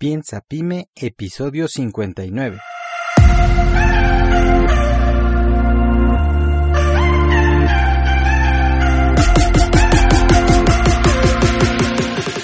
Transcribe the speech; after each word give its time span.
Piensa 0.00 0.42
Pyme, 0.42 0.90
episodio 0.94 1.66
59. 1.66 2.60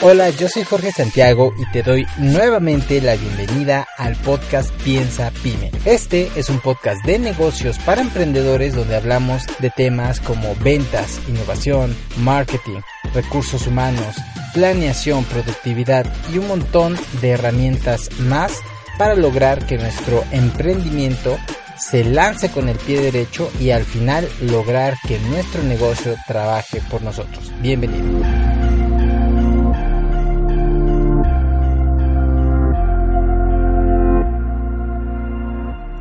Hola, 0.03 0.31
yo 0.31 0.49
soy 0.49 0.65
Jorge 0.65 0.91
Santiago 0.91 1.55
y 1.57 1.71
te 1.71 1.85
doy 1.85 2.05
nuevamente 2.19 3.01
la 3.01 3.15
bienvenida 3.15 3.87
al 3.99 4.17
podcast 4.17 4.73
Piensa 4.83 5.31
Pyme. 5.45 5.71
Este 5.85 6.33
es 6.35 6.51
un 6.51 6.59
podcast 6.59 7.07
de 7.07 7.21
negocios 7.21 7.79
para 7.79 8.03
emprendedores 8.03 8.75
donde 8.75 8.97
hablamos 8.97 9.45
de 9.61 9.71
temas 9.71 10.19
como 10.19 10.57
ventas, 10.57 11.21
innovación, 11.29 11.97
marketing, 12.19 12.81
recursos 13.15 13.67
humanos, 13.67 14.17
planeación, 14.53 15.25
productividad 15.25 16.07
y 16.33 16.39
un 16.39 16.49
montón 16.49 16.97
de 17.21 17.31
herramientas 17.31 18.11
más 18.19 18.53
para 18.99 19.15
lograr 19.15 19.67
que 19.67 19.79
nuestro 19.79 20.25
emprendimiento 20.31 21.39
se 21.79 22.05
lance 22.05 22.51
con 22.51 22.69
el 22.69 22.77
pie 22.77 23.01
derecho 23.01 23.51
y 23.61 23.71
al 23.71 23.85
final 23.85 24.29
lograr 24.43 24.97
que 25.07 25.19
nuestro 25.19 25.63
negocio 25.63 26.15
trabaje 26.27 26.81
por 26.91 27.03
nosotros. 27.03 27.53
Bienvenido. 27.61 28.55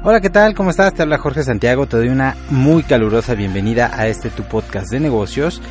Hola, 0.05 0.19
¿qué 0.19 0.29
tal? 0.29 0.53
¿Cómo 0.53 0.69
estás? 0.69 0.93
Te 0.93 1.01
habla 1.01 1.17
Jorge 1.17 1.43
Santiago. 1.43 1.87
Te 1.87 1.95
doy 1.95 2.09
una 2.09 2.35
muy 2.49 2.83
calurosa 2.83 3.35
bienvenida 3.35 3.89
a 3.93 4.07
este 4.07 4.29
tu 4.29 4.43
podcast 4.43 4.91
de 4.91 4.99
negocios. 4.99 5.61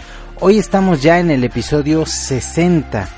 Hoy 0.44 0.58
estamos 0.58 1.00
ya 1.00 1.20
en 1.20 1.30
el 1.30 1.44
episodio 1.44 2.04
60 2.04 3.08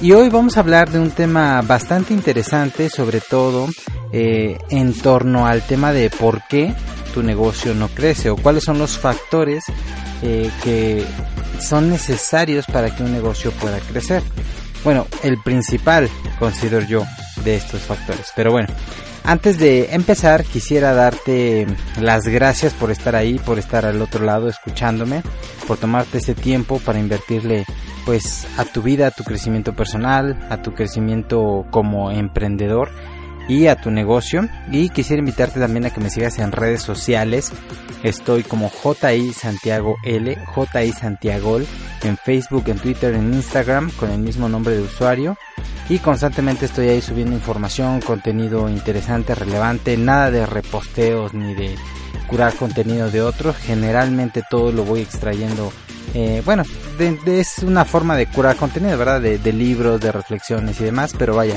y 0.00 0.12
hoy 0.12 0.28
vamos 0.28 0.56
a 0.56 0.60
hablar 0.60 0.88
de 0.88 1.00
un 1.00 1.10
tema 1.10 1.60
bastante 1.62 2.14
interesante, 2.14 2.88
sobre 2.88 3.20
todo 3.20 3.66
eh, 4.12 4.56
en 4.70 4.94
torno 4.94 5.48
al 5.48 5.62
tema 5.62 5.92
de 5.92 6.08
por 6.08 6.40
qué 6.46 6.72
tu 7.12 7.24
negocio 7.24 7.74
no 7.74 7.88
crece 7.88 8.30
o 8.30 8.36
cuáles 8.36 8.62
son 8.62 8.78
los 8.78 8.96
factores 8.96 9.64
eh, 10.22 10.52
que 10.62 11.04
son 11.60 11.90
necesarios 11.90 12.64
para 12.66 12.94
que 12.94 13.02
un 13.02 13.10
negocio 13.12 13.50
pueda 13.50 13.80
crecer. 13.80 14.22
Bueno, 14.84 15.08
el 15.24 15.42
principal 15.42 16.08
considero 16.38 16.86
yo 16.86 17.02
de 17.42 17.56
estos 17.56 17.82
factores, 17.82 18.32
pero 18.36 18.52
bueno, 18.52 18.68
antes 19.24 19.58
de 19.58 19.94
empezar, 19.94 20.44
quisiera 20.44 20.94
darte 20.94 21.66
las 22.00 22.26
gracias 22.26 22.72
por 22.74 22.90
estar 22.90 23.14
ahí, 23.16 23.38
por 23.38 23.58
estar 23.58 23.84
al 23.84 24.00
otro 24.02 24.24
lado 24.24 24.48
escuchándome, 24.48 25.22
por 25.66 25.78
tomarte 25.78 26.18
ese 26.18 26.34
tiempo 26.34 26.78
para 26.78 26.98
invertirle 26.98 27.64
pues 28.04 28.46
a 28.56 28.64
tu 28.64 28.82
vida, 28.82 29.08
a 29.08 29.10
tu 29.10 29.24
crecimiento 29.24 29.74
personal, 29.74 30.38
a 30.50 30.62
tu 30.62 30.72
crecimiento 30.72 31.66
como 31.70 32.10
emprendedor 32.10 32.90
y 33.48 33.66
a 33.66 33.76
tu 33.76 33.90
negocio. 33.90 34.48
Y 34.70 34.90
quisiera 34.90 35.20
invitarte 35.20 35.58
también 35.58 35.86
a 35.86 35.90
que 35.90 36.00
me 36.00 36.10
sigas 36.10 36.38
en 36.38 36.52
redes 36.52 36.82
sociales. 36.82 37.52
Estoy 38.02 38.44
como 38.44 38.70
JI 38.70 39.32
Santiago 39.32 39.96
L, 40.04 40.38
JI 40.54 40.92
Santiago 40.92 41.58
en 42.04 42.16
Facebook, 42.16 42.64
en 42.68 42.78
Twitter, 42.78 43.14
en 43.14 43.34
Instagram 43.34 43.90
con 43.92 44.10
el 44.10 44.20
mismo 44.20 44.48
nombre 44.48 44.76
de 44.76 44.82
usuario 44.82 45.36
y 45.88 45.98
constantemente 45.98 46.66
estoy 46.66 46.88
ahí 46.88 47.00
subiendo 47.00 47.34
información, 47.34 48.00
contenido 48.00 48.68
interesante, 48.68 49.34
relevante, 49.34 49.96
nada 49.96 50.30
de 50.30 50.44
reposteos 50.44 51.32
ni 51.32 51.54
de 51.54 51.74
curar 52.26 52.54
contenido 52.54 53.10
de 53.10 53.22
otros, 53.22 53.56
generalmente 53.56 54.42
todo 54.50 54.70
lo 54.70 54.84
voy 54.84 55.00
extrayendo, 55.00 55.72
eh, 56.12 56.42
bueno, 56.44 56.62
es 57.26 57.58
una 57.60 57.86
forma 57.86 58.16
de 58.16 58.26
curar 58.26 58.56
contenido, 58.56 58.98
¿verdad? 58.98 59.22
De, 59.22 59.38
de 59.38 59.52
libros, 59.52 59.98
de 60.00 60.12
reflexiones 60.12 60.78
y 60.80 60.84
demás, 60.84 61.14
pero 61.18 61.34
vaya, 61.34 61.56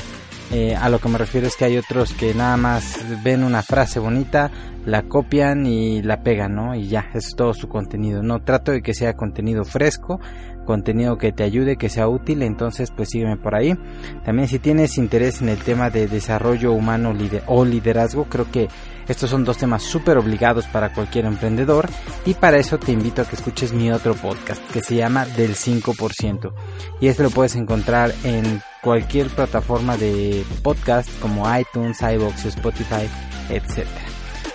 eh, 0.51 0.75
a 0.75 0.89
lo 0.89 0.99
que 0.99 1.07
me 1.07 1.17
refiero 1.17 1.47
es 1.47 1.55
que 1.55 1.65
hay 1.65 1.77
otros 1.77 2.13
que 2.13 2.33
nada 2.33 2.57
más 2.57 2.99
ven 3.23 3.43
una 3.43 3.61
frase 3.61 3.99
bonita, 3.99 4.51
la 4.85 5.03
copian 5.03 5.65
y 5.65 6.01
la 6.01 6.23
pegan, 6.23 6.55
¿no? 6.55 6.75
Y 6.75 6.87
ya, 6.87 7.09
es 7.13 7.35
todo 7.35 7.53
su 7.53 7.69
contenido. 7.69 8.21
No 8.21 8.41
trato 8.41 8.73
de 8.73 8.81
que 8.81 8.93
sea 8.93 9.15
contenido 9.15 9.63
fresco, 9.63 10.19
contenido 10.65 11.17
que 11.17 11.31
te 11.31 11.43
ayude, 11.43 11.77
que 11.77 11.87
sea 11.87 12.07
útil, 12.07 12.41
entonces 12.43 12.91
pues 12.91 13.09
sígueme 13.09 13.37
por 13.37 13.55
ahí. 13.55 13.77
También 14.25 14.49
si 14.49 14.59
tienes 14.59 14.97
interés 14.97 15.41
en 15.41 15.49
el 15.49 15.59
tema 15.59 15.89
de 15.89 16.07
desarrollo 16.07 16.73
humano 16.73 17.13
o 17.47 17.63
liderazgo, 17.65 18.25
creo 18.25 18.51
que 18.51 18.67
estos 19.07 19.29
son 19.29 19.43
dos 19.43 19.57
temas 19.57 19.83
súper 19.83 20.17
obligados 20.17 20.67
para 20.67 20.93
cualquier 20.93 21.25
emprendedor 21.25 21.89
y 22.25 22.33
para 22.33 22.57
eso 22.57 22.77
te 22.77 22.91
invito 22.91 23.21
a 23.21 23.25
que 23.25 23.35
escuches 23.35 23.73
mi 23.73 23.91
otro 23.91 24.15
podcast 24.15 24.61
que 24.71 24.81
se 24.81 24.95
llama 24.95 25.25
Del 25.25 25.55
5% 25.55 26.53
y 26.99 27.07
este 27.07 27.23
lo 27.23 27.29
puedes 27.29 27.55
encontrar 27.55 28.13
en 28.23 28.61
cualquier 28.81 29.27
plataforma 29.29 29.97
de 29.97 30.43
podcast 30.63 31.09
como 31.19 31.43
iTunes, 31.55 32.01
iBox, 32.01 32.45
Spotify, 32.45 33.07
etc. 33.49 33.87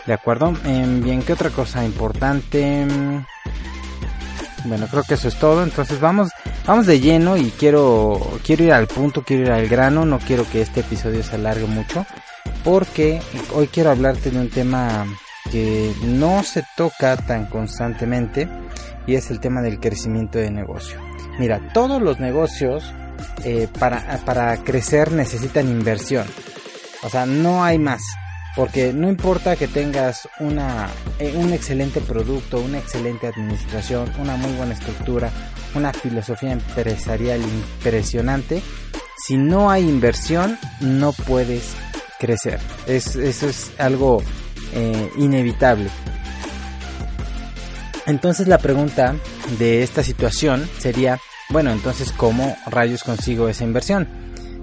¿De 0.07 0.13
acuerdo? 0.13 0.55
Em, 0.65 1.03
bien, 1.03 1.23
¿qué 1.23 1.33
otra 1.33 1.51
cosa 1.51 1.85
importante? 1.85 2.87
Bueno, 4.65 4.87
creo 4.91 5.03
que 5.05 5.15
eso 5.15 5.29
es 5.29 5.37
todo. 5.39 5.63
Entonces 5.63 6.01
vamos, 6.01 6.31
vamos 6.67 6.87
de 6.87 7.01
lleno 7.01 7.37
y 7.37 7.51
quiero, 7.51 8.21
quiero 8.45 8.65
ir 8.65 8.73
al 8.73 8.87
punto, 8.87 9.23
quiero 9.23 9.45
ir 9.45 9.51
al 9.51 9.69
grano. 9.69 10.05
No 10.05 10.19
quiero 10.19 10.49
que 10.51 10.61
este 10.61 10.81
episodio 10.81 11.23
se 11.23 11.37
alargue 11.37 11.67
mucho, 11.67 12.05
porque 12.65 13.21
hoy 13.55 13.69
quiero 13.69 13.91
hablarte 13.91 14.31
de 14.31 14.39
un 14.39 14.51
tema 14.51 15.07
que 15.51 15.93
no 16.03 16.43
se 16.43 16.65
toca 16.77 17.17
tan 17.17 17.47
constantemente 17.47 18.49
y 19.07 19.15
es 19.15 19.31
el 19.31 19.41
tema 19.41 19.63
del 19.63 19.79
crecimiento 19.79 20.39
de 20.39 20.51
negocio. 20.51 20.99
Mira, 21.39 21.61
todos 21.73 22.03
los 22.03 22.19
negocios 22.19 22.93
eh, 23.45 23.69
para, 23.79 24.19
para 24.25 24.57
crecer 24.59 25.13
necesitan 25.13 25.69
inversión. 25.69 26.27
O 27.03 27.09
sea, 27.11 27.27
no 27.27 27.65
hay 27.65 27.79
más. 27.79 28.03
Porque 28.55 28.93
no 28.95 29.09
importa 29.09 29.55
que 29.55 29.69
tengas 29.69 30.27
una, 30.41 30.89
eh, 31.19 31.35
un 31.37 31.53
excelente 31.53 32.01
producto, 32.01 32.59
una 32.59 32.79
excelente 32.79 33.27
administración, 33.27 34.11
una 34.19 34.37
muy 34.37 34.51
buena 34.53 34.73
estructura, 34.73 35.31
una 35.75 35.93
filosofía 35.93 36.53
empresarial 36.53 37.43
impresionante, 37.43 38.63
si 39.27 39.37
no 39.37 39.71
hay 39.71 39.87
inversión 39.87 40.59
no 40.81 41.13
puedes 41.13 41.75
crecer. 42.19 42.59
eso 42.87 43.21
es 43.21 43.73
algo 43.79 44.23
eh, 44.73 45.11
inevitable. 45.17 45.91
Entonces 48.07 48.47
la 48.47 48.59
pregunta 48.59 49.17
de 49.59 49.83
esta 49.83 50.03
situación 50.03 50.69
sería, 50.79 51.19
bueno, 51.51 51.71
entonces 51.71 52.13
¿cómo 52.13 52.57
rayos 52.67 53.03
consigo 53.03 53.49
esa 53.49 53.65
inversión? 53.65 54.09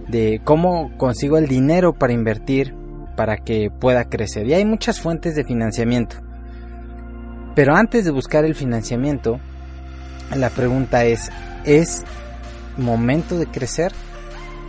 De 0.07 0.41
cómo 0.43 0.97
consigo 0.97 1.37
el 1.37 1.47
dinero 1.47 1.93
para 1.93 2.13
invertir 2.13 2.75
para 3.15 3.37
que 3.37 3.69
pueda 3.71 4.05
crecer. 4.05 4.47
Y 4.47 4.53
hay 4.53 4.65
muchas 4.65 4.99
fuentes 4.99 5.35
de 5.35 5.43
financiamiento. 5.43 6.17
Pero 7.55 7.75
antes 7.75 8.03
de 8.03 8.11
buscar 8.11 8.45
el 8.45 8.55
financiamiento, 8.55 9.39
la 10.35 10.49
pregunta 10.49 11.05
es, 11.05 11.31
¿es 11.63 12.03
momento 12.77 13.37
de 13.37 13.45
crecer? 13.45 13.91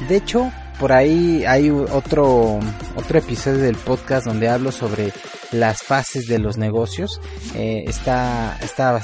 De 0.09 0.17
hecho, 0.17 0.53
por 0.79 0.93
ahí 0.93 1.45
hay 1.47 1.71
otro, 1.71 2.59
otro 2.97 3.19
episodio 3.19 3.59
del 3.59 3.77
podcast 3.77 4.27
donde 4.27 4.49
hablo 4.49 4.71
sobre 4.73 5.13
las 5.55 5.83
fases 5.83 6.27
de 6.27 6.39
los 6.39 6.59
negocios. 6.59 7.21
Eh, 7.55 7.85
está, 7.87 8.59
está, 8.61 9.01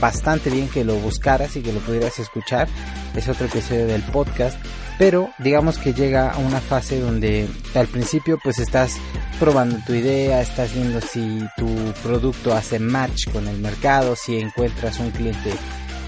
bastante 0.00 0.50
bien 0.50 0.68
que 0.68 0.84
lo 0.84 0.96
buscaras 0.96 1.56
y 1.56 1.62
que 1.62 1.72
lo 1.72 1.80
pudieras 1.80 2.18
escuchar. 2.18 2.68
Es 3.14 3.28
otro 3.28 3.46
episodio 3.46 3.86
del 3.86 4.02
podcast 4.02 4.58
pero 4.98 5.30
digamos 5.38 5.78
que 5.78 5.92
llega 5.92 6.30
a 6.30 6.38
una 6.38 6.60
fase 6.60 7.00
donde 7.00 7.48
al 7.74 7.88
principio 7.88 8.38
pues 8.42 8.58
estás 8.58 8.96
probando 9.40 9.78
tu 9.86 9.92
idea, 9.92 10.40
estás 10.40 10.72
viendo 10.72 11.00
si 11.00 11.40
tu 11.56 11.68
producto 12.02 12.54
hace 12.54 12.78
match 12.78 13.28
con 13.32 13.48
el 13.48 13.58
mercado, 13.58 14.14
si 14.14 14.38
encuentras 14.38 15.00
un 15.00 15.10
cliente 15.10 15.52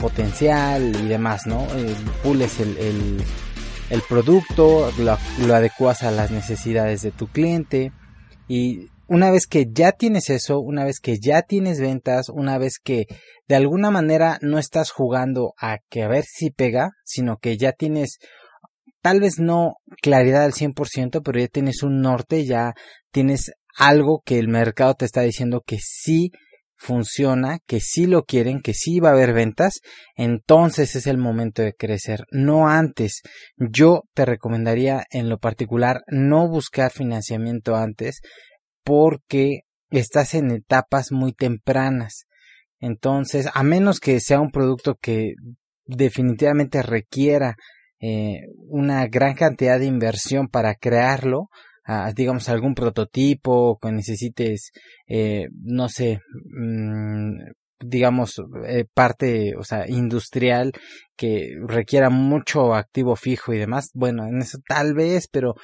potencial 0.00 0.94
y 0.94 1.08
demás, 1.08 1.46
¿no? 1.46 1.66
Eh, 1.74 1.94
pules 2.22 2.60
el, 2.60 3.22
el, 3.90 4.02
producto, 4.08 4.92
lo, 4.98 5.18
lo 5.44 5.54
adecuas 5.54 6.02
a 6.02 6.10
las 6.10 6.30
necesidades 6.30 7.02
de 7.02 7.10
tu 7.10 7.26
cliente 7.26 7.92
y 8.46 8.90
una 9.08 9.30
vez 9.30 9.46
que 9.46 9.66
ya 9.70 9.92
tienes 9.92 10.30
eso, 10.30 10.60
una 10.60 10.84
vez 10.84 11.00
que 11.00 11.18
ya 11.18 11.42
tienes 11.42 11.80
ventas, 11.80 12.28
una 12.28 12.58
vez 12.58 12.78
que 12.82 13.06
de 13.48 13.54
alguna 13.54 13.90
manera 13.90 14.38
no 14.42 14.58
estás 14.58 14.90
jugando 14.90 15.54
a 15.58 15.78
que 15.88 16.02
a 16.02 16.08
ver 16.08 16.24
si 16.24 16.50
pega, 16.50 16.90
sino 17.04 17.38
que 17.38 17.56
ya 17.56 17.72
tienes 17.72 18.18
tal 19.02 19.20
vez 19.20 19.38
no 19.38 19.74
claridad 20.02 20.42
al 20.42 20.52
100%, 20.52 21.22
pero 21.24 21.38
ya 21.38 21.46
tienes 21.46 21.82
un 21.84 22.00
norte, 22.00 22.44
ya 22.44 22.74
tienes 23.12 23.52
algo 23.76 24.22
que 24.24 24.38
el 24.38 24.48
mercado 24.48 24.94
te 24.94 25.04
está 25.04 25.20
diciendo 25.20 25.62
que 25.64 25.78
sí 25.80 26.32
funciona, 26.76 27.58
que 27.66 27.80
sí 27.80 28.06
lo 28.06 28.24
quieren, 28.24 28.60
que 28.60 28.74
sí 28.74 29.00
va 29.00 29.10
a 29.10 29.12
haber 29.12 29.32
ventas, 29.32 29.80
entonces 30.14 30.96
es 30.96 31.06
el 31.06 31.18
momento 31.18 31.62
de 31.62 31.72
crecer, 31.72 32.24
no 32.30 32.68
antes. 32.68 33.22
Yo 33.56 34.02
te 34.14 34.24
recomendaría 34.24 35.04
en 35.10 35.28
lo 35.28 35.38
particular 35.38 36.02
no 36.08 36.48
buscar 36.48 36.90
financiamiento 36.90 37.76
antes 37.76 38.20
porque 38.86 39.62
estás 39.90 40.34
en 40.34 40.52
etapas 40.52 41.10
muy 41.10 41.32
tempranas. 41.32 42.26
Entonces, 42.78 43.48
a 43.52 43.64
menos 43.64 43.98
que 43.98 44.20
sea 44.20 44.40
un 44.40 44.52
producto 44.52 44.94
que 44.94 45.32
definitivamente 45.86 46.82
requiera 46.82 47.56
eh, 48.00 48.42
una 48.68 49.08
gran 49.08 49.34
cantidad 49.34 49.80
de 49.80 49.86
inversión 49.86 50.46
para 50.46 50.76
crearlo, 50.76 51.48
digamos 52.14 52.48
algún 52.48 52.74
prototipo 52.74 53.78
que 53.80 53.92
necesites, 53.92 54.70
eh, 55.08 55.46
no 55.62 55.88
sé, 55.88 56.20
mm, 56.44 57.38
digamos, 57.80 58.42
eh, 58.66 58.84
parte, 58.92 59.54
o 59.56 59.62
sea, 59.64 59.88
industrial 59.88 60.72
que 61.16 61.50
requiera 61.66 62.10
mucho 62.10 62.74
activo 62.74 63.16
fijo 63.16 63.52
y 63.52 63.58
demás. 63.58 63.90
Bueno, 63.94 64.26
en 64.26 64.42
eso 64.42 64.58
tal 64.66 64.94
vez, 64.94 65.28
pero 65.30 65.54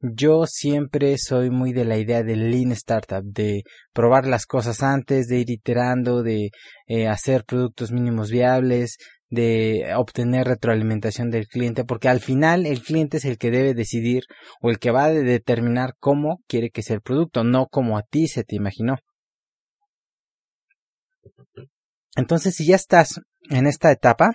yo 0.00 0.46
siempre 0.46 1.16
soy 1.18 1.50
muy 1.50 1.72
de 1.72 1.84
la 1.84 1.98
idea 1.98 2.22
del 2.22 2.50
lean 2.50 2.72
startup, 2.72 3.22
de 3.24 3.62
probar 3.92 4.26
las 4.26 4.46
cosas 4.46 4.82
antes, 4.82 5.26
de 5.26 5.38
ir 5.38 5.50
iterando, 5.50 6.22
de 6.22 6.50
eh, 6.86 7.08
hacer 7.08 7.44
productos 7.44 7.90
mínimos 7.92 8.30
viables, 8.30 8.96
de 9.30 9.92
obtener 9.96 10.46
retroalimentación 10.46 11.30
del 11.30 11.46
cliente, 11.48 11.84
porque 11.84 12.08
al 12.08 12.20
final 12.20 12.64
el 12.66 12.82
cliente 12.82 13.18
es 13.18 13.24
el 13.24 13.38
que 13.38 13.50
debe 13.50 13.74
decidir 13.74 14.22
o 14.62 14.70
el 14.70 14.78
que 14.78 14.90
va 14.90 15.04
a 15.04 15.10
determinar 15.10 15.94
cómo 15.98 16.40
quiere 16.46 16.70
que 16.70 16.82
sea 16.82 16.96
el 16.96 17.02
producto, 17.02 17.44
no 17.44 17.66
como 17.66 17.98
a 17.98 18.02
ti 18.02 18.28
se 18.28 18.44
te 18.44 18.56
imaginó. 18.56 18.96
Entonces, 22.16 22.54
si 22.54 22.66
ya 22.66 22.76
estás 22.76 23.20
en 23.50 23.66
esta 23.66 23.92
etapa, 23.92 24.32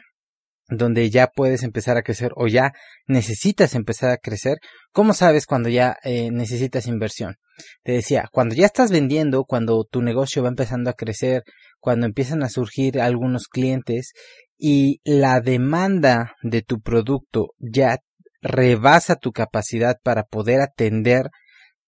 donde 0.78 1.10
ya 1.10 1.28
puedes 1.28 1.64
empezar 1.64 1.98
a 1.98 2.04
crecer 2.04 2.32
o 2.36 2.48
ya 2.48 2.74
necesitas 3.08 3.76
empezar 3.76 4.12
a 4.12 4.18
crecer, 4.18 4.58
¿cómo 4.92 5.14
sabes 5.14 5.46
cuando 5.46 5.70
ya 5.70 5.98
eh, 6.04 6.30
necesitas 6.32 6.88
inversión? 6.88 7.36
Te 7.84 7.94
decía, 7.94 8.30
cuando 8.32 8.56
ya 8.56 8.66
estás 8.66 8.92
vendiendo, 8.92 9.46
cuando 9.46 9.84
tu 9.84 10.02
negocio 10.02 10.44
va 10.44 10.50
empezando 10.50 10.90
a 10.90 10.94
crecer, 10.94 11.44
cuando 11.80 12.06
empiezan 12.06 12.44
a 12.44 12.50
surgir 12.50 13.00
algunos 13.00 13.48
clientes 13.48 14.14
y 14.58 15.02
la 15.04 15.42
demanda 15.42 16.36
de 16.42 16.62
tu 16.62 16.82
producto 16.82 17.50
ya 17.60 18.00
rebasa 18.42 19.16
tu 19.16 19.32
capacidad 19.32 19.98
para 20.04 20.24
poder 20.24 20.62
atender 20.62 21.30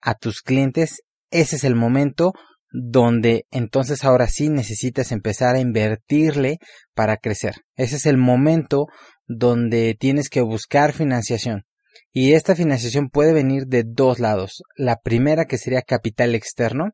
a 0.01 0.15
tus 0.15 0.41
clientes, 0.41 1.01
ese 1.31 1.55
es 1.55 1.63
el 1.63 1.75
momento 1.75 2.33
donde 2.75 3.45
entonces 3.51 4.03
ahora 4.03 4.27
sí 4.27 4.49
necesitas 4.49 5.11
empezar 5.11 5.55
a 5.55 5.59
invertirle 5.59 6.59
para 6.93 7.17
crecer. 7.17 7.55
Ese 7.75 7.95
es 7.95 8.05
el 8.05 8.17
momento 8.17 8.87
donde 9.27 9.95
tienes 9.97 10.29
que 10.29 10.41
buscar 10.41 10.93
financiación. 10.93 11.63
Y 12.11 12.33
esta 12.33 12.55
financiación 12.55 13.09
puede 13.09 13.33
venir 13.33 13.67
de 13.67 13.83
dos 13.85 14.19
lados. 14.19 14.61
La 14.75 14.97
primera 14.97 15.45
que 15.45 15.57
sería 15.57 15.81
capital 15.81 16.35
externo. 16.35 16.91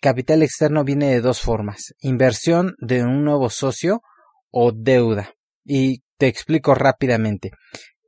Capital 0.00 0.42
externo 0.42 0.84
viene 0.84 1.08
de 1.08 1.20
dos 1.20 1.40
formas. 1.40 1.94
Inversión 2.00 2.74
de 2.78 3.02
un 3.02 3.24
nuevo 3.24 3.48
socio 3.48 4.02
o 4.50 4.72
deuda. 4.72 5.32
Y 5.64 6.02
te 6.18 6.26
explico 6.26 6.74
rápidamente 6.74 7.50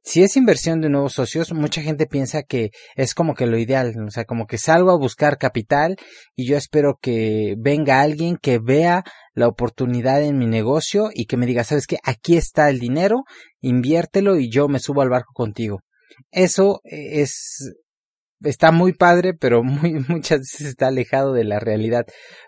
si 0.07 0.23
es 0.23 0.37
inversión 0.37 0.81
de 0.81 0.89
nuevos 0.89 1.15
socios, 1.15 1.53
mucha 1.53 1.83
gente 1.83 2.07
piensa 2.07 2.45
que 2.45 2.71
es 2.95 3.13
como 3.13 3.35
que 3.35 3.47
lo 3.47 3.59
ideal, 3.59 3.93
o 4.07 4.11
sea, 4.13 4.25
como 4.25 4.47
que 4.47 4.57
salgo 4.57 4.93
a 4.93 4.97
buscar 4.97 5.37
capital 5.37 5.97
y 6.37 6.47
yo 6.47 6.57
espero 6.57 6.97
que 7.03 7.57
venga 7.59 8.01
alguien 8.01 8.37
que 8.41 8.61
vea 8.61 9.03
la 9.35 9.49
oportunidad 9.49 10.23
en 10.23 10.39
mi 10.39 10.47
negocio 10.47 11.11
y 11.13 11.27
que 11.27 11.37
me 11.37 11.45
diga, 11.45 11.65
sabes 11.65 11.89
que 11.89 11.99
aquí 12.05 12.37
está 12.37 12.71
el 12.71 12.79
dinero, 12.79 13.25
inviértelo 13.61 14.39
y 14.39 14.49
yo 14.49 14.69
me 14.69 14.79
subo 14.79 15.03
al 15.03 15.11
barco 15.11 15.33
contigo. 15.35 15.81
Eso 16.31 16.81
es 16.85 17.75
está 18.43 18.73
muy 18.73 18.93
padre, 18.93 19.35
pero 19.35 19.63
muy 19.63 19.95
muchas 20.09 20.41
veces 20.41 20.69
está 20.69 20.89
alejado 20.89 21.33
de 21.33 21.45
la 21.45 21.59
realidad, 21.59 22.05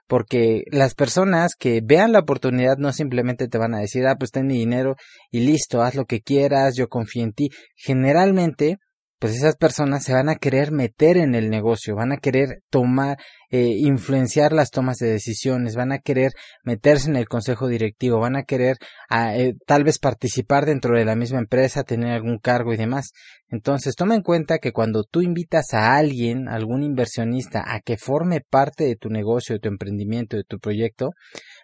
porque 0.06 0.62
las 0.70 0.94
personas 0.94 1.54
que 1.58 1.80
vean 1.84 2.12
la 2.12 2.20
oportunidad 2.20 2.76
no 2.78 2.92
simplemente 2.92 3.48
te 3.48 3.58
van 3.58 3.74
a 3.74 3.80
decir, 3.80 4.06
ah, 4.06 4.16
pues 4.18 4.30
ten 4.30 4.46
mi 4.46 4.58
dinero 4.58 4.96
y 5.30 5.40
listo, 5.40 5.82
haz 5.82 5.94
lo 5.94 6.04
que 6.04 6.20
quieras, 6.20 6.76
yo 6.76 6.88
confío 6.88 7.24
en 7.24 7.32
ti. 7.32 7.50
Generalmente 7.76 8.78
pues 9.18 9.34
esas 9.34 9.56
personas 9.56 10.04
se 10.04 10.12
van 10.12 10.28
a 10.28 10.36
querer 10.36 10.70
meter 10.70 11.16
en 11.16 11.34
el 11.34 11.50
negocio, 11.50 11.96
van 11.96 12.12
a 12.12 12.18
querer 12.18 12.62
tomar, 12.70 13.18
eh, 13.50 13.74
influenciar 13.78 14.52
las 14.52 14.70
tomas 14.70 14.98
de 14.98 15.10
decisiones, 15.10 15.74
van 15.74 15.92
a 15.92 15.98
querer 15.98 16.32
meterse 16.62 17.10
en 17.10 17.16
el 17.16 17.28
consejo 17.28 17.66
directivo, 17.66 18.20
van 18.20 18.36
a 18.36 18.44
querer 18.44 18.76
ah, 19.10 19.36
eh, 19.36 19.54
tal 19.66 19.82
vez 19.84 19.98
participar 19.98 20.66
dentro 20.66 20.96
de 20.96 21.04
la 21.04 21.16
misma 21.16 21.38
empresa, 21.38 21.82
tener 21.82 22.12
algún 22.12 22.38
cargo 22.38 22.72
y 22.72 22.76
demás. 22.76 23.10
Entonces, 23.50 23.96
toma 23.96 24.14
en 24.14 24.22
cuenta 24.22 24.58
que 24.58 24.72
cuando 24.72 25.04
tú 25.04 25.22
invitas 25.22 25.72
a 25.72 25.96
alguien, 25.96 26.48
algún 26.48 26.82
inversionista, 26.82 27.64
a 27.66 27.80
que 27.80 27.96
forme 27.96 28.40
parte 28.40 28.84
de 28.84 28.96
tu 28.96 29.08
negocio, 29.08 29.54
de 29.54 29.60
tu 29.60 29.68
emprendimiento, 29.68 30.36
de 30.36 30.44
tu 30.44 30.58
proyecto, 30.58 31.10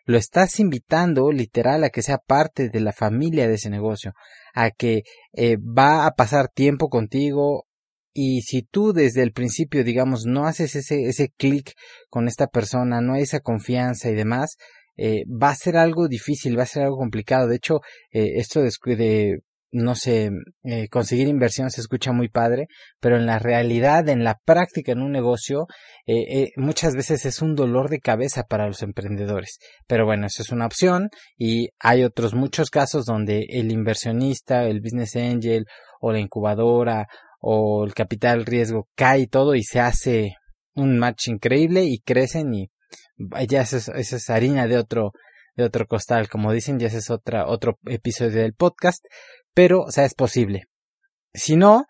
lo 0.04 0.18
estás 0.18 0.60
invitando 0.60 1.30
literal 1.32 1.84
a 1.84 1.90
que 1.90 2.02
sea 2.02 2.18
parte 2.18 2.68
de 2.68 2.80
la 2.80 2.92
familia 2.92 3.48
de 3.48 3.54
ese 3.54 3.70
negocio, 3.70 4.12
a 4.54 4.70
que 4.70 5.02
eh, 5.32 5.56
va 5.56 6.06
a 6.06 6.12
pasar 6.12 6.48
tiempo 6.48 6.88
contigo 6.88 7.66
y 8.12 8.42
si 8.42 8.62
tú 8.62 8.92
desde 8.92 9.22
el 9.22 9.32
principio, 9.32 9.82
digamos, 9.82 10.24
no 10.24 10.46
haces 10.46 10.76
ese, 10.76 11.02
ese 11.08 11.30
clic 11.36 11.72
con 12.08 12.28
esta 12.28 12.46
persona, 12.46 13.00
no 13.00 13.14
hay 13.14 13.22
esa 13.22 13.40
confianza 13.40 14.08
y 14.08 14.14
demás, 14.14 14.56
eh, 14.96 15.24
va 15.26 15.50
a 15.50 15.56
ser 15.56 15.76
algo 15.76 16.06
difícil, 16.06 16.56
va 16.56 16.62
a 16.62 16.66
ser 16.66 16.84
algo 16.84 16.96
complicado. 16.96 17.48
De 17.48 17.56
hecho, 17.56 17.80
eh, 18.12 18.34
esto 18.36 18.62
de, 18.62 18.70
de 18.96 19.40
no 19.74 19.96
sé, 19.96 20.30
eh, 20.62 20.88
conseguir 20.88 21.26
inversión 21.26 21.68
se 21.68 21.80
escucha 21.80 22.12
muy 22.12 22.28
padre, 22.28 22.68
pero 23.00 23.16
en 23.16 23.26
la 23.26 23.40
realidad, 23.40 24.08
en 24.08 24.22
la 24.22 24.38
práctica, 24.44 24.92
en 24.92 25.02
un 25.02 25.10
negocio, 25.10 25.66
eh, 26.06 26.42
eh, 26.42 26.50
muchas 26.56 26.94
veces 26.94 27.26
es 27.26 27.42
un 27.42 27.56
dolor 27.56 27.90
de 27.90 27.98
cabeza 27.98 28.44
para 28.44 28.68
los 28.68 28.82
emprendedores. 28.82 29.58
Pero 29.88 30.06
bueno, 30.06 30.26
eso 30.28 30.42
es 30.42 30.50
una 30.52 30.66
opción 30.66 31.08
y 31.36 31.70
hay 31.80 32.04
otros 32.04 32.34
muchos 32.34 32.70
casos 32.70 33.04
donde 33.04 33.46
el 33.48 33.72
inversionista, 33.72 34.64
el 34.64 34.80
business 34.80 35.16
angel 35.16 35.66
o 36.00 36.12
la 36.12 36.20
incubadora 36.20 37.08
o 37.40 37.84
el 37.84 37.94
capital 37.94 38.46
riesgo 38.46 38.88
cae 38.94 39.26
todo 39.26 39.56
y 39.56 39.64
se 39.64 39.80
hace 39.80 40.36
un 40.74 40.98
match 40.98 41.28
increíble 41.28 41.84
y 41.84 41.98
crecen 41.98 42.54
y 42.54 42.70
ya 43.48 43.62
esa 43.62 43.92
es 43.98 44.30
harina 44.30 44.68
de 44.68 44.78
otro 44.78 45.12
de 45.56 45.64
otro 45.64 45.86
costal, 45.86 46.28
como 46.28 46.52
dicen, 46.52 46.78
ya 46.78 46.88
ese 46.88 46.98
es 46.98 47.10
otra, 47.10 47.46
otro 47.46 47.78
episodio 47.86 48.42
del 48.42 48.54
podcast, 48.54 49.04
pero, 49.54 49.82
o 49.82 49.90
sea, 49.90 50.04
es 50.04 50.14
posible. 50.14 50.64
Si 51.32 51.56
no, 51.56 51.84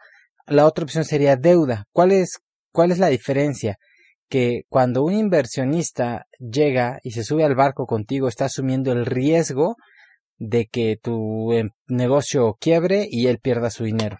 la 0.47 0.67
otra 0.67 0.85
opción 0.85 1.05
sería 1.05 1.37
deuda. 1.37 1.85
¿Cuál 1.93 2.13
es, 2.13 2.39
cuál 2.73 2.93
es 2.93 2.99
la 2.99 3.09
diferencia? 3.09 3.79
Que 4.29 4.63
cuando 4.69 5.03
un 5.03 5.15
inversionista 5.15 6.27
llega 6.39 6.99
y 7.03 7.13
se 7.13 7.25
sube 7.25 7.45
al 7.45 7.55
barco 7.55 7.87
contigo, 7.87 8.29
está 8.29 8.47
asumiendo 8.47 8.93
el 8.93 9.07
riesgo 9.07 9.77
de 10.39 10.67
que 10.67 10.99
tu 11.01 11.53
em, 11.53 11.71
negocio 11.87 12.57
quiebre 12.61 13.07
y 13.11 13.27
él 13.29 13.39
pierda 13.39 13.71
su 13.71 13.85
dinero. 13.85 14.19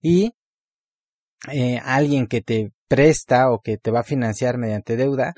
Y 0.00 0.32
eh, 1.52 1.80
alguien 1.84 2.26
que 2.26 2.40
te 2.40 2.70
presta 2.88 3.50
o 3.50 3.60
que 3.60 3.78
te 3.78 3.90
va 3.90 4.00
a 4.00 4.04
financiar 4.04 4.58
mediante 4.58 4.96
deuda 4.96 5.34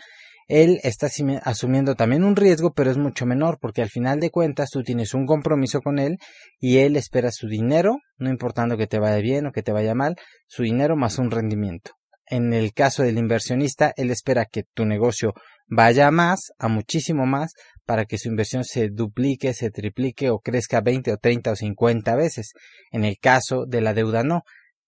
él 0.48 0.80
está 0.82 1.08
asumiendo 1.42 1.94
también 1.94 2.24
un 2.24 2.34
riesgo, 2.34 2.72
pero 2.72 2.90
es 2.90 2.96
mucho 2.96 3.26
menor, 3.26 3.58
porque 3.60 3.82
al 3.82 3.90
final 3.90 4.18
de 4.18 4.30
cuentas 4.30 4.70
tú 4.70 4.82
tienes 4.82 5.12
un 5.12 5.26
compromiso 5.26 5.82
con 5.82 5.98
él 5.98 6.16
y 6.58 6.78
él 6.78 6.96
espera 6.96 7.30
su 7.30 7.48
dinero, 7.48 7.98
no 8.16 8.30
importando 8.30 8.78
que 8.78 8.86
te 8.86 8.98
vaya 8.98 9.18
bien 9.18 9.46
o 9.46 9.52
que 9.52 9.62
te 9.62 9.72
vaya 9.72 9.94
mal, 9.94 10.16
su 10.46 10.62
dinero 10.62 10.96
más 10.96 11.18
un 11.18 11.30
rendimiento. 11.30 11.92
En 12.30 12.54
el 12.54 12.72
caso 12.72 13.02
del 13.02 13.18
inversionista, 13.18 13.92
él 13.96 14.10
espera 14.10 14.46
que 14.46 14.64
tu 14.74 14.86
negocio 14.86 15.34
vaya 15.66 16.10
más, 16.10 16.52
a 16.58 16.68
muchísimo 16.68 17.26
más, 17.26 17.52
para 17.84 18.06
que 18.06 18.18
su 18.18 18.28
inversión 18.28 18.64
se 18.64 18.88
duplique, 18.88 19.54
se 19.54 19.70
triplique 19.70 20.30
o 20.30 20.38
crezca 20.38 20.80
20 20.80 21.12
o 21.12 21.16
30 21.18 21.52
o 21.52 21.56
50 21.56 22.16
veces. 22.16 22.52
En 22.90 23.04
el 23.04 23.18
caso 23.18 23.64
de 23.66 23.80
la 23.80 23.94
deuda 23.94 24.24
no. 24.24 24.42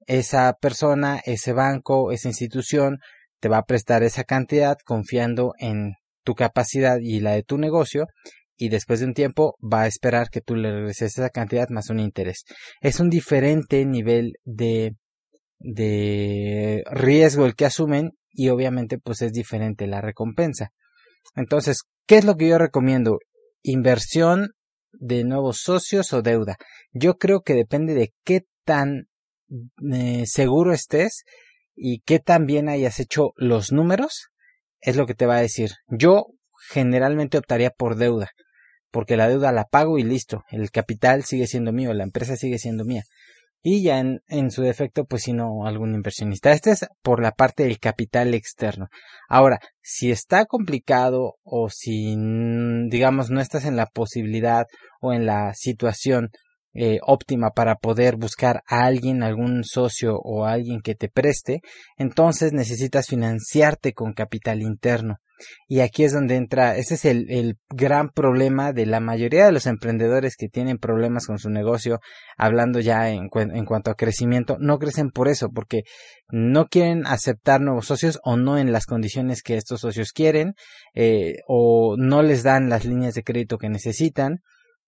Esa 0.06 0.54
persona, 0.60 1.20
ese 1.24 1.52
banco, 1.52 2.12
esa 2.12 2.28
institución 2.28 2.98
te 3.40 3.49
va 3.49 3.59
a 3.59 3.64
prestar 3.64 4.02
esa 4.02 4.25
cantidad 4.25 4.76
confiando 4.85 5.54
en 5.59 5.94
tu 6.25 6.35
capacidad 6.35 6.99
y 7.00 7.20
la 7.20 7.32
de 7.32 7.42
tu 7.42 7.59
negocio 7.59 8.06
y 8.56 8.68
después 8.68 9.00
de 9.00 9.06
un 9.06 9.14
tiempo 9.14 9.56
va 9.61 9.82
a 9.82 9.87
esperar 9.87 10.28
que 10.28 10.42
tú 10.42 10.54
le 10.54 10.70
regreses 10.70 11.18
esa 11.18 11.30
cantidad 11.30 11.70
más 11.70 11.88
un 11.88 11.99
interés. 11.99 12.44
Es 12.82 13.00
un 13.00 13.09
diferente 13.09 13.87
nivel 13.87 14.35
de, 14.44 14.97
de 15.59 16.85
riesgo 16.90 17.47
el 17.47 17.54
que 17.54 17.64
asumen 17.64 18.11
y 18.30 18.50
obviamente 18.50 18.99
pues 18.99 19.23
es 19.23 19.32
diferente 19.32 19.87
la 19.87 20.02
recompensa. 20.02 20.73
Entonces, 21.35 21.85
¿qué 22.06 22.18
es 22.18 22.25
lo 22.25 22.37
que 22.37 22.49
yo 22.49 22.59
recomiendo? 22.59 23.18
Inversión 23.62 24.50
de 24.92 25.25
nuevos 25.25 25.61
socios 25.62 26.12
o 26.12 26.20
deuda. 26.20 26.56
Yo 26.92 27.16
creo 27.16 27.40
que 27.40 27.54
depende 27.54 27.94
de 27.94 28.12
qué 28.25 28.42
tan 28.64 29.09
eh, 29.92 30.25
seguro 30.26 30.73
estés 30.73 31.25
y 31.82 32.00
qué 32.00 32.18
tan 32.18 32.44
bien 32.44 32.68
hayas 32.68 33.00
hecho 33.00 33.32
los 33.37 33.72
números, 33.72 34.28
es 34.80 34.96
lo 34.96 35.06
que 35.06 35.14
te 35.14 35.25
va 35.25 35.37
a 35.37 35.40
decir. 35.40 35.70
Yo 35.88 36.26
generalmente 36.68 37.38
optaría 37.38 37.70
por 37.70 37.96
deuda, 37.96 38.28
porque 38.90 39.16
la 39.16 39.28
deuda 39.28 39.50
la 39.50 39.64
pago 39.64 39.99
y 39.99 40.02
listo, 40.02 40.44
el 40.50 40.70
capital 40.70 41.25
sigue 41.25 41.46
siendo 41.46 41.72
mío, 41.72 41.94
la 41.94 42.04
empresa 42.04 42.37
sigue 42.37 42.58
siendo 42.58 42.84
mía. 42.84 43.04
Y 43.62 43.82
ya 43.82 43.99
en, 43.99 44.20
en 44.28 44.50
su 44.50 44.62
defecto, 44.62 45.04
pues 45.04 45.22
si 45.22 45.32
no, 45.32 45.66
algún 45.66 45.94
inversionista. 45.94 46.52
Este 46.52 46.70
es 46.70 46.87
por 47.02 47.20
la 47.20 47.32
parte 47.32 47.64
del 47.64 47.78
capital 47.78 48.32
externo. 48.34 48.88
Ahora, 49.28 49.58
si 49.82 50.10
está 50.10 50.46
complicado 50.46 51.34
o 51.42 51.68
si, 51.68 52.14
digamos, 52.88 53.30
no 53.30 53.40
estás 53.40 53.66
en 53.66 53.76
la 53.76 53.87
posibilidad 53.87 54.66
o 55.00 55.12
en 55.12 55.26
la 55.26 55.52
situación 55.54 56.30
eh, 56.74 56.98
óptima 57.02 57.50
para 57.50 57.76
poder 57.76 58.16
buscar 58.16 58.62
a 58.66 58.84
alguien, 58.84 59.22
algún 59.22 59.64
socio 59.64 60.18
o 60.18 60.44
alguien 60.44 60.80
que 60.80 60.94
te 60.94 61.08
preste, 61.08 61.60
entonces 61.96 62.52
necesitas 62.52 63.06
financiarte 63.08 63.92
con 63.92 64.12
capital 64.12 64.62
interno. 64.62 65.16
Y 65.68 65.80
aquí 65.80 66.04
es 66.04 66.12
donde 66.12 66.36
entra, 66.36 66.76
ese 66.76 66.94
es 66.94 67.04
el, 67.04 67.26
el, 67.30 67.56
gran 67.70 68.10
problema 68.10 68.72
de 68.72 68.86
la 68.86 69.00
mayoría 69.00 69.46
de 69.46 69.52
los 69.52 69.66
emprendedores 69.66 70.36
que 70.36 70.48
tienen 70.48 70.78
problemas 70.78 71.26
con 71.26 71.38
su 71.38 71.50
negocio, 71.50 72.00
hablando 72.36 72.80
ya 72.80 73.10
en, 73.10 73.28
en, 73.32 73.64
cuanto 73.64 73.90
a 73.90 73.94
crecimiento, 73.94 74.56
no 74.60 74.78
crecen 74.78 75.10
por 75.10 75.28
eso, 75.28 75.48
porque 75.50 75.82
no 76.28 76.66
quieren 76.66 77.06
aceptar 77.06 77.60
nuevos 77.60 77.86
socios 77.86 78.20
o 78.22 78.36
no 78.36 78.58
en 78.58 78.72
las 78.72 78.86
condiciones 78.86 79.42
que 79.42 79.56
estos 79.56 79.80
socios 79.80 80.12
quieren, 80.12 80.54
eh, 80.94 81.36
o 81.46 81.96
no 81.96 82.22
les 82.22 82.42
dan 82.42 82.68
las 82.68 82.84
líneas 82.84 83.14
de 83.14 83.22
crédito 83.22 83.58
que 83.58 83.68
necesitan, 83.68 84.40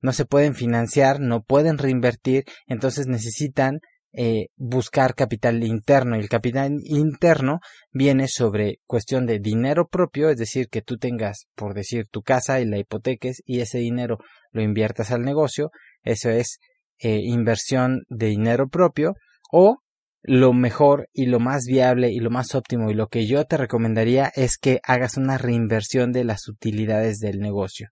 no 0.02 0.12
se 0.12 0.26
pueden 0.26 0.54
financiar, 0.54 1.20
no 1.20 1.42
pueden 1.42 1.78
reinvertir, 1.78 2.44
entonces 2.66 3.06
necesitan 3.06 3.80
eh, 4.14 4.48
buscar 4.56 5.14
capital 5.14 5.64
interno 5.64 6.16
y 6.16 6.20
el 6.20 6.28
capital 6.28 6.72
interno 6.84 7.60
viene 7.92 8.28
sobre 8.28 8.80
cuestión 8.86 9.24
de 9.24 9.38
dinero 9.38 9.88
propio, 9.88 10.28
es 10.28 10.36
decir, 10.36 10.68
que 10.68 10.82
tú 10.82 10.98
tengas, 10.98 11.46
por 11.54 11.72
decir, 11.72 12.08
tu 12.10 12.20
casa 12.20 12.60
y 12.60 12.66
la 12.66 12.76
hipoteques 12.76 13.42
y 13.46 13.60
ese 13.60 13.78
dinero 13.78 14.18
lo 14.50 14.60
inviertas 14.60 15.12
al 15.12 15.22
negocio, 15.22 15.70
eso 16.02 16.28
es 16.28 16.58
eh, 16.98 17.20
inversión 17.22 18.02
de 18.10 18.26
dinero 18.26 18.68
propio 18.68 19.14
o 19.50 19.78
lo 20.22 20.52
mejor 20.52 21.08
y 21.12 21.26
lo 21.26 21.40
más 21.40 21.64
viable 21.64 22.12
y 22.12 22.20
lo 22.20 22.30
más 22.30 22.54
óptimo 22.54 22.90
y 22.90 22.94
lo 22.94 23.08
que 23.08 23.26
yo 23.26 23.44
te 23.44 23.56
recomendaría 23.56 24.30
es 24.36 24.56
que 24.56 24.80
hagas 24.84 25.16
una 25.16 25.38
reinversión 25.38 26.12
de 26.12 26.24
las 26.24 26.48
utilidades 26.48 27.18
del 27.18 27.40
negocio. 27.40 27.88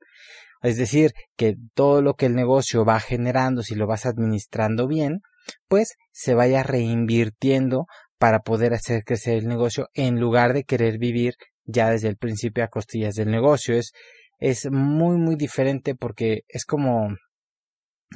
Es 0.63 0.77
decir, 0.77 1.13
que 1.37 1.57
todo 1.75 2.03
lo 2.03 2.15
que 2.15 2.27
el 2.27 2.35
negocio 2.35 2.85
va 2.85 3.01
generando, 3.01 3.63
si 3.63 3.75
lo 3.75 3.87
vas 3.87 4.07
administrando 4.07 4.87
bien, 4.87 5.21
pues 5.69 5.97
se 6.13 6.35
vaya 6.35 6.63
reinvirtiendo 6.63 7.87
para 8.19 8.41
poder 8.41 8.75
hacer 8.75 9.05
crecer 9.05 9.39
el 9.39 9.49
negocio 9.49 9.89
en 9.95 10.21
lugar 10.21 10.53
de 10.53 10.65
querer 10.65 10.99
vivir 10.99 11.35
ya 11.65 11.91
desde 11.91 12.09
el 12.09 12.17
principio 12.17 12.63
a 12.63 12.69
costillas 12.69 13.15
del 13.15 13.31
negocio. 13.31 13.75
Es, 13.75 13.93
es 14.39 14.71
muy, 14.71 15.17
muy 15.17 15.37
diferente 15.37 15.95
porque 15.95 16.43
es 16.49 16.65
como 16.65 17.17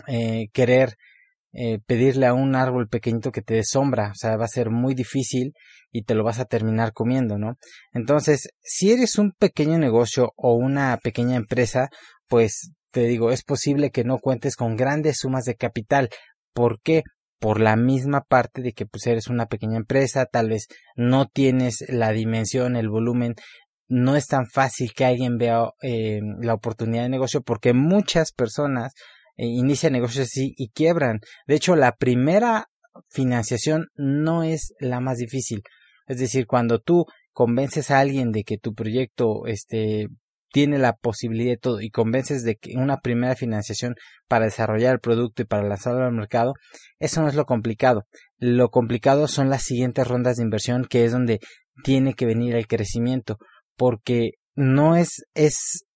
eh, 0.07 0.49
querer 0.53 0.97
eh, 1.57 1.79
pedirle 1.87 2.27
a 2.27 2.35
un 2.35 2.57
árbol 2.57 2.89
pequeñito 2.89 3.31
que 3.31 3.41
te 3.41 3.55
dé 3.55 3.63
sombra, 3.65 4.11
o 4.11 4.15
sea, 4.15 4.37
va 4.37 4.47
a 4.47 4.49
ser 4.49 4.71
muy 4.71 4.95
difícil 4.95 5.53
y 5.93 6.03
te 6.03 6.17
lo 6.17 6.25
vas 6.25 6.41
a 6.41 6.47
terminar 6.47 6.93
comiendo, 6.93 7.39
¿no? 7.39 7.59
Entonces, 7.93 8.49
si 8.61 8.91
eres 8.91 9.19
un 9.19 9.31
pequeño 9.31 9.79
negocio 9.79 10.33
o 10.35 10.55
una 10.55 10.99
pequeña 11.01 11.37
empresa, 11.37 11.91
pues 12.35 12.73
te 12.91 13.07
digo, 13.07 13.31
es 13.31 13.45
posible 13.45 13.93
que 13.93 14.03
no 14.03 14.19
cuentes 14.19 14.57
con 14.57 14.75
grandes 14.75 15.19
sumas 15.19 15.45
de 15.45 15.55
capital. 15.55 16.09
¿Por 16.53 16.81
qué? 16.81 17.05
Por 17.38 17.61
la 17.61 17.76
misma 17.76 18.23
parte 18.23 18.61
de 18.61 18.73
que 18.73 18.87
pues 18.87 19.07
eres 19.07 19.29
una 19.29 19.47
pequeña 19.47 19.76
empresa, 19.76 20.26
tal 20.26 20.49
vez 20.49 20.67
no 20.97 21.26
tienes 21.26 21.85
la 21.87 22.11
dimensión, 22.11 22.75
el 22.75 22.88
volumen, 22.88 23.37
no 23.87 24.17
es 24.17 24.26
tan 24.26 24.47
fácil 24.49 24.95
que 24.97 25.05
alguien 25.05 25.38
vea 25.38 25.71
eh, 25.81 26.19
la 26.41 26.55
oportunidad 26.55 27.05
de 27.05 27.09
negocio 27.09 27.41
porque 27.41 27.73
muchas 27.73 28.33
personas 28.33 28.95
eh, 29.37 29.47
inician 29.47 29.93
negocios 29.93 30.26
así 30.26 30.55
y 30.57 30.71
quiebran. 30.71 31.21
De 31.47 31.55
hecho, 31.55 31.76
la 31.76 31.93
primera 31.93 32.67
financiación 33.12 33.91
no 33.95 34.43
es 34.43 34.75
la 34.81 34.99
más 34.99 35.19
difícil. 35.19 35.62
Es 36.09 36.19
decir, 36.19 36.49
cuando 36.49 36.81
tú 36.81 37.07
convences 37.33 37.93
a 37.93 38.00
alguien 38.00 38.33
de 38.33 38.43
que 38.43 38.59
tu 38.59 38.75
proyecto 38.75 39.47
este 39.47 40.09
tiene 40.55 40.79
la 40.79 40.93
posibilidad 40.93 41.51
de 41.51 41.57
todo 41.57 41.81
y 41.81 41.91
convences 41.91 42.45
de 42.45 42.55
que 42.55 42.77
una 42.77 42.99
primera 42.99 43.35
financiación 43.35 43.97
para 44.29 44.45
desarrollar 44.45 44.95
el 44.95 45.01
producto 45.01 45.43
y 45.43 45.47
para 45.47 45.67
lanzarlo 45.67 46.05
al 46.05 46.13
mercado, 46.13 46.55
eso 47.01 47.21
no 47.21 47.29
es 47.29 47.35
lo 47.35 47.45
complicado. 47.45 48.05
Lo 48.39 48.69
complicado 48.69 49.27
son 49.27 49.51
las 49.51 49.65
siguientes 49.65 50.07
rondas 50.07 50.37
de 50.37 50.45
inversión, 50.45 50.85
que 50.89 51.05
es 51.05 51.11
donde 51.11 51.41
tiene 51.83 52.15
que 52.15 52.25
venir 52.25 52.55
el 52.55 52.69
crecimiento, 52.69 53.39
porque 53.77 54.35
no 54.55 54.95
es, 54.95 55.25
es, 55.35 55.87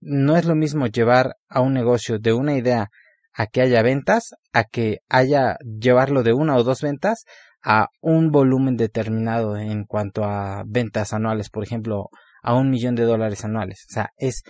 no 0.00 0.38
es 0.38 0.46
lo 0.46 0.54
mismo 0.54 0.86
llevar 0.86 1.34
a 1.50 1.60
un 1.60 1.74
negocio 1.74 2.18
de 2.18 2.32
una 2.32 2.56
idea 2.56 2.88
a 3.34 3.46
que 3.48 3.60
haya 3.60 3.82
ventas, 3.82 4.30
a 4.54 4.64
que 4.64 5.00
haya 5.10 5.58
llevarlo 5.62 6.22
de 6.22 6.32
una 6.32 6.56
o 6.56 6.62
dos 6.62 6.80
ventas 6.80 7.26
a 7.62 7.88
un 8.00 8.30
volumen 8.30 8.78
determinado 8.78 9.58
en 9.58 9.84
cuanto 9.84 10.24
a 10.24 10.62
ventas 10.66 11.12
anuales, 11.12 11.50
por 11.50 11.64
ejemplo, 11.64 12.08
a 12.44 12.54
un 12.54 12.70
millón 12.70 12.94
de 12.94 13.04
dólares 13.04 13.44
anuales. 13.44 13.86
O 13.90 13.94
sea, 13.94 14.10
es 14.16 14.42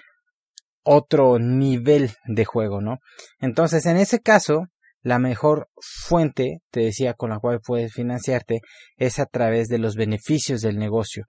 otro 0.83 1.39
nivel 1.39 2.11
de 2.27 2.45
juego, 2.45 2.83
¿no? 2.83 2.99
Entonces, 3.41 3.87
en 3.87 3.97
ese 3.97 4.21
caso, 4.21 4.67
la 5.01 5.19
mejor 5.19 5.69
fuente, 6.07 6.59
te 6.71 6.81
decía, 6.81 7.15
con 7.15 7.31
la 7.31 7.39
cual 7.39 7.61
puedes 7.65 7.93
financiarte 7.93 8.61
es 8.97 9.19
a 9.19 9.27
través 9.27 9.69
de 9.69 9.79
los 9.79 9.95
beneficios 9.95 10.61
del 10.61 10.77
negocio. 10.77 11.25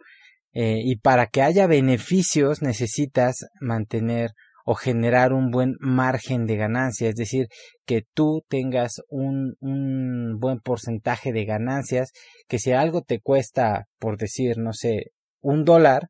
Eh, 0.54 0.80
y 0.84 0.98
para 0.98 1.28
que 1.28 1.42
haya 1.42 1.68
beneficios 1.68 2.62
necesitas 2.62 3.46
mantener 3.60 4.32
o 4.66 4.74
generar 4.74 5.34
un 5.34 5.52
buen 5.52 5.76
margen 5.80 6.48
de 6.48 6.56
ganancia, 6.56 7.10
es 7.10 7.16
decir, 7.16 7.48
que 7.86 8.04
tú 8.16 8.42
tengas 8.50 9.02
un, 9.10 9.56
un 9.60 10.40
buen 10.40 10.60
porcentaje 10.60 11.32
de 11.32 11.46
ganancias, 11.46 12.12
que 12.48 12.58
si 12.58 12.72
algo 12.72 13.04
te 13.04 13.20
cuesta, 13.20 13.86
por 14.00 14.18
decir, 14.18 14.58
no 14.58 14.74
sé, 14.74 15.12
un 15.42 15.66
dólar, 15.66 16.08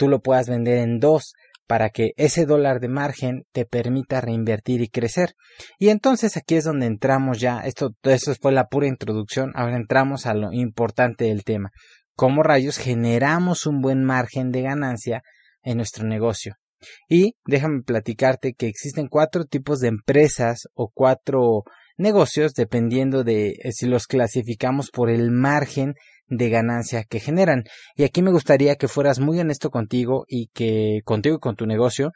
tú 0.00 0.08
lo 0.08 0.20
puedas 0.22 0.48
vender 0.48 0.78
en 0.78 0.98
dos 0.98 1.34
para 1.66 1.90
que 1.90 2.12
ese 2.16 2.46
dólar 2.46 2.80
de 2.80 2.88
margen 2.88 3.44
te 3.52 3.66
permita 3.66 4.22
reinvertir 4.22 4.80
y 4.80 4.88
crecer. 4.88 5.34
Y 5.78 5.90
entonces 5.90 6.38
aquí 6.38 6.54
es 6.54 6.64
donde 6.64 6.86
entramos 6.86 7.38
ya, 7.38 7.60
esto, 7.60 7.90
esto 8.04 8.34
fue 8.40 8.50
la 8.50 8.68
pura 8.68 8.88
introducción, 8.88 9.52
ahora 9.54 9.76
entramos 9.76 10.24
a 10.24 10.32
lo 10.32 10.54
importante 10.54 11.26
del 11.26 11.44
tema. 11.44 11.70
¿Cómo 12.16 12.42
rayos 12.42 12.78
generamos 12.78 13.66
un 13.66 13.82
buen 13.82 14.02
margen 14.04 14.52
de 14.52 14.62
ganancia 14.62 15.22
en 15.62 15.76
nuestro 15.76 16.06
negocio? 16.06 16.54
Y 17.10 17.34
déjame 17.44 17.82
platicarte 17.82 18.54
que 18.54 18.66
existen 18.66 19.06
cuatro 19.06 19.44
tipos 19.44 19.80
de 19.80 19.88
empresas 19.88 20.66
o 20.72 20.90
cuatro 20.92 21.64
negocios 21.98 22.54
dependiendo 22.54 23.22
de 23.22 23.50
eh, 23.50 23.72
si 23.72 23.86
los 23.86 24.06
clasificamos 24.06 24.90
por 24.90 25.10
el 25.10 25.30
margen 25.30 25.92
de 26.30 26.48
ganancia 26.48 27.04
que 27.04 27.20
generan. 27.20 27.64
Y 27.96 28.04
aquí 28.04 28.22
me 28.22 28.30
gustaría 28.30 28.76
que 28.76 28.88
fueras 28.88 29.18
muy 29.20 29.38
honesto 29.38 29.70
contigo 29.70 30.24
y 30.26 30.48
que 30.54 31.00
contigo 31.04 31.36
y 31.36 31.40
con 31.40 31.56
tu 31.56 31.66
negocio 31.66 32.12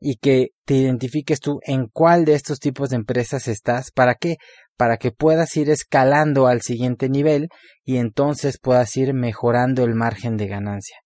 y 0.00 0.16
que 0.16 0.48
te 0.64 0.74
identifiques 0.74 1.40
tú 1.40 1.60
en 1.62 1.86
cuál 1.86 2.24
de 2.24 2.34
estos 2.34 2.58
tipos 2.58 2.88
de 2.88 2.96
empresas 2.96 3.46
estás, 3.46 3.92
¿para 3.92 4.14
qué? 4.14 4.38
Para 4.76 4.96
que 4.96 5.12
puedas 5.12 5.54
ir 5.56 5.68
escalando 5.68 6.46
al 6.46 6.62
siguiente 6.62 7.10
nivel 7.10 7.48
y 7.84 7.98
entonces 7.98 8.58
puedas 8.60 8.96
ir 8.96 9.12
mejorando 9.12 9.84
el 9.84 9.94
margen 9.94 10.38
de 10.38 10.48
ganancia. 10.48 10.96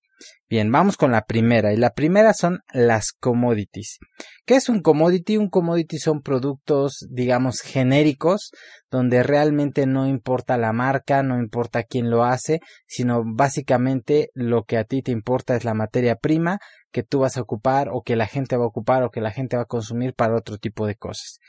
Bien, 0.48 0.70
vamos 0.70 0.96
con 0.96 1.10
la 1.10 1.24
primera. 1.24 1.72
Y 1.72 1.76
la 1.76 1.90
primera 1.90 2.34
son 2.34 2.60
las 2.72 3.12
commodities. 3.12 3.98
¿Qué 4.46 4.56
es 4.56 4.68
un 4.68 4.80
commodity? 4.80 5.36
Un 5.36 5.48
commodity 5.48 5.98
son 5.98 6.22
productos, 6.22 7.06
digamos, 7.10 7.60
genéricos, 7.60 8.50
donde 8.90 9.22
realmente 9.22 9.86
no 9.86 10.06
importa 10.06 10.56
la 10.58 10.72
marca, 10.72 11.22
no 11.22 11.38
importa 11.38 11.82
quién 11.82 12.10
lo 12.10 12.24
hace, 12.24 12.60
sino 12.86 13.22
básicamente 13.24 14.28
lo 14.34 14.64
que 14.64 14.78
a 14.78 14.84
ti 14.84 15.02
te 15.02 15.12
importa 15.12 15.56
es 15.56 15.64
la 15.64 15.74
materia 15.74 16.16
prima 16.16 16.58
que 16.92 17.02
tú 17.02 17.20
vas 17.20 17.36
a 17.36 17.42
ocupar 17.42 17.88
o 17.90 18.02
que 18.02 18.14
la 18.14 18.26
gente 18.26 18.56
va 18.56 18.64
a 18.64 18.68
ocupar 18.68 19.02
o 19.02 19.10
que 19.10 19.20
la 19.20 19.32
gente 19.32 19.56
va 19.56 19.62
a 19.62 19.66
consumir 19.66 20.14
para 20.14 20.36
otro 20.36 20.58
tipo 20.58 20.86
de 20.86 20.94
cosas 20.94 21.40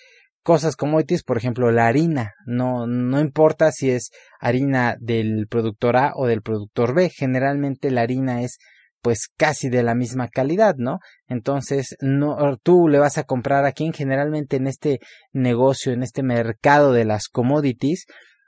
cosas 0.46 0.76
commodities, 0.76 1.24
por 1.24 1.38
ejemplo, 1.38 1.72
la 1.72 1.88
harina. 1.88 2.36
No, 2.46 2.86
no 2.86 3.20
importa 3.20 3.72
si 3.72 3.90
es 3.90 4.12
harina 4.40 4.96
del 5.00 5.48
productor 5.50 5.98
A 5.98 6.12
o 6.16 6.28
del 6.28 6.44
productor 6.44 6.94
B. 6.94 7.10
Generalmente 7.10 7.90
la 7.90 8.02
harina 8.02 8.44
es 8.44 8.60
pues 9.02 9.28
casi 9.36 9.70
de 9.70 9.82
la 9.82 9.96
misma 9.96 10.28
calidad, 10.28 10.76
¿no? 10.78 11.00
Entonces, 11.28 11.96
no, 12.00 12.58
tú 12.62 12.88
le 12.88 13.00
vas 13.00 13.18
a 13.18 13.24
comprar 13.24 13.66
a 13.66 13.72
quien 13.72 13.92
generalmente 13.92 14.58
en 14.58 14.68
este 14.68 15.00
negocio, 15.34 15.94
en 15.94 16.04
este 16.04 16.22
mercado 16.22 16.94
de 16.94 17.06
las 17.06 17.28
commodities, 17.28 18.06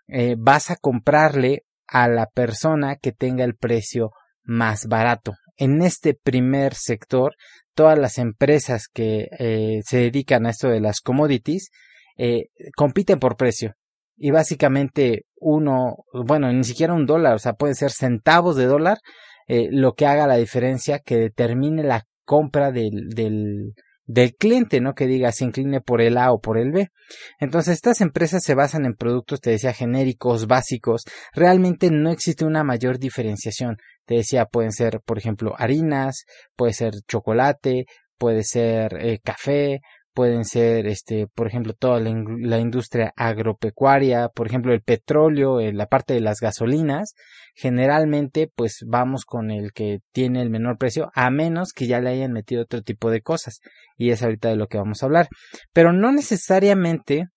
eh, 0.08 0.36
vas 0.38 0.70
a 0.70 0.76
comprarle 0.76 1.64
a 1.88 2.08
la 2.08 2.28
persona 2.28 2.96
que 2.96 3.12
tenga 3.12 3.44
el 3.44 3.56
precio 3.56 4.12
más 4.44 4.86
barato. 4.86 5.34
En 5.58 5.82
este 5.82 6.14
primer 6.14 6.76
sector, 6.76 7.34
todas 7.74 7.98
las 7.98 8.20
empresas 8.20 8.88
que 8.88 9.30
eh, 9.40 9.82
se 9.84 9.98
dedican 9.98 10.46
a 10.46 10.52
esto 10.52 10.70
de 10.70 10.82
las 10.82 11.02
commodities 11.02 11.70
eh, 12.18 12.50
compiten 12.76 13.20
por 13.20 13.38
precio. 13.38 13.74
Y 14.18 14.32
básicamente 14.32 15.26
uno, 15.36 15.98
bueno, 16.26 16.52
ni 16.52 16.64
siquiera 16.64 16.94
un 16.94 17.06
dólar, 17.06 17.36
o 17.36 17.40
sea, 17.40 17.54
puede 17.54 17.76
ser 17.76 17.92
centavos 17.92 18.56
de 18.56 18.66
dólar, 18.66 18.98
eh, 19.48 19.68
lo 19.72 19.94
que 19.94 20.06
haga 20.06 20.28
la 20.28 20.38
diferencia 20.38 21.00
que 21.00 21.18
determine 21.18 21.84
la 21.84 22.04
compra 22.26 22.72
del, 22.72 23.10
del, 23.10 23.74
del 24.06 24.36
cliente, 24.36 24.82
¿no? 24.82 24.96
Que 24.96 25.06
diga 25.06 25.32
se 25.32 25.46
incline 25.46 25.82
por 25.82 26.02
el 26.02 26.18
A 26.18 26.32
o 26.32 26.40
por 26.42 26.58
el 26.58 26.72
B. 26.72 26.90
Entonces, 27.40 27.76
estas 27.76 28.02
empresas 28.02 28.44
se 28.44 28.56
basan 28.56 28.86
en 28.86 28.96
productos, 28.96 29.40
te 29.40 29.52
decía, 29.52 29.74
genéricos, 29.74 30.48
básicos. 30.48 31.04
Realmente 31.34 31.92
no 31.92 32.10
existe 32.10 32.44
una 32.44 32.64
mayor 32.64 32.98
diferenciación. 32.98 33.78
Te 34.06 34.16
decía, 34.16 34.46
pueden 34.46 34.72
ser, 34.72 35.02
por 35.06 35.18
ejemplo, 35.18 35.54
harinas, 35.58 36.26
puede 36.56 36.74
ser 36.74 36.94
chocolate, 37.08 37.86
puede 38.18 38.44
ser 38.44 38.98
eh, 39.00 39.20
café, 39.24 39.82
pueden 40.18 40.46
ser, 40.46 40.88
este, 40.88 41.28
por 41.28 41.46
ejemplo, 41.46 41.74
toda 41.74 42.00
la, 42.00 42.58
industria 42.58 43.14
agropecuaria, 43.16 44.30
por 44.30 44.48
ejemplo, 44.48 44.74
el 44.74 44.82
petróleo, 44.82 45.60
eh, 45.60 45.72
la 45.74 45.86
parte 45.86 46.16
de 46.16 46.22
las 46.22 46.40
gasolinas, 46.40 47.14
generalmente, 47.54 48.52
pues 48.56 48.80
vamos 48.88 49.26
con 49.26 49.52
el 49.52 49.74
que 49.74 50.00
tiene 50.12 50.42
el 50.42 50.50
menor 50.50 50.80
precio, 50.80 51.12
a 51.14 51.30
menos 51.30 51.72
que 51.72 51.86
ya 51.86 52.00
le 52.00 52.10
hayan 52.10 52.32
metido 52.32 52.64
otro 52.64 52.82
tipo 52.82 53.12
de 53.12 53.22
cosas, 53.22 53.60
y 53.96 54.10
es 54.10 54.24
ahorita 54.24 54.50
de 54.50 54.56
lo 54.56 54.66
que 54.66 54.80
vamos 54.80 55.04
a 55.04 55.06
hablar. 55.06 55.28
Pero 55.72 55.94
no 55.94 56.12
necesariamente 56.12 57.28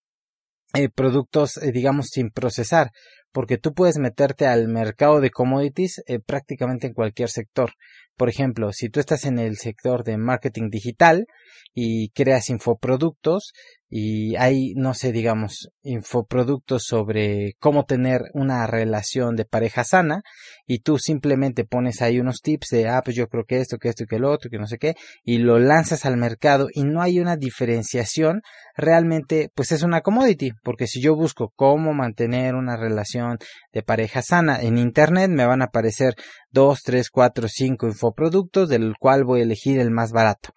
eh, 0.72 0.88
productos, 0.88 1.58
eh, 1.58 1.72
digamos, 1.72 2.06
sin 2.06 2.30
procesar, 2.30 2.92
porque 3.30 3.58
tú 3.58 3.74
puedes 3.74 3.98
meterte 3.98 4.46
al 4.46 4.68
mercado 4.68 5.20
de 5.20 5.30
commodities 5.30 6.02
prácticamente 6.24 6.86
en 6.86 6.94
cualquier 6.94 7.28
sector. 7.28 7.72
Por 8.20 8.28
ejemplo, 8.28 8.70
si 8.74 8.90
tú 8.90 9.00
estás 9.00 9.24
en 9.24 9.38
el 9.38 9.56
sector 9.56 10.04
de 10.04 10.18
marketing 10.18 10.68
digital 10.68 11.24
y 11.72 12.10
creas 12.10 12.50
infoproductos 12.50 13.54
y 13.92 14.36
hay, 14.36 14.72
no 14.76 14.94
sé, 14.94 15.10
digamos, 15.10 15.68
infoproductos 15.82 16.84
sobre 16.84 17.54
cómo 17.58 17.84
tener 17.84 18.22
una 18.34 18.64
relación 18.68 19.34
de 19.34 19.44
pareja 19.44 19.82
sana 19.82 20.22
y 20.64 20.78
tú 20.78 20.96
simplemente 20.98 21.64
pones 21.64 22.00
ahí 22.00 22.20
unos 22.20 22.40
tips 22.40 22.68
de, 22.70 22.88
ah, 22.88 23.02
pues 23.04 23.16
yo 23.16 23.26
creo 23.26 23.44
que 23.44 23.58
esto, 23.60 23.78
que 23.78 23.88
esto 23.88 24.04
que 24.08 24.20
lo 24.20 24.30
otro, 24.30 24.48
que 24.48 24.58
no 24.58 24.68
sé 24.68 24.78
qué, 24.78 24.94
y 25.24 25.38
lo 25.38 25.58
lanzas 25.58 26.06
al 26.06 26.16
mercado 26.16 26.68
y 26.72 26.84
no 26.84 27.02
hay 27.02 27.18
una 27.18 27.36
diferenciación, 27.36 28.42
realmente, 28.76 29.50
pues 29.56 29.72
es 29.72 29.82
una 29.82 30.02
commodity, 30.02 30.52
porque 30.62 30.86
si 30.86 31.02
yo 31.02 31.16
busco 31.16 31.52
cómo 31.56 31.92
mantener 31.92 32.54
una 32.54 32.76
relación 32.76 33.38
de 33.72 33.82
pareja 33.82 34.22
sana 34.22 34.60
en 34.62 34.78
Internet, 34.78 35.30
me 35.30 35.46
van 35.46 35.62
a 35.62 35.66
aparecer 35.66 36.14
dos, 36.52 36.82
tres, 36.84 37.10
cuatro, 37.10 37.48
cinco 37.48 37.88
infoproductos, 37.88 38.68
del 38.68 38.94
cual 39.00 39.24
voy 39.24 39.40
a 39.40 39.44
elegir 39.44 39.80
el 39.80 39.90
más 39.90 40.12
barato. 40.12 40.50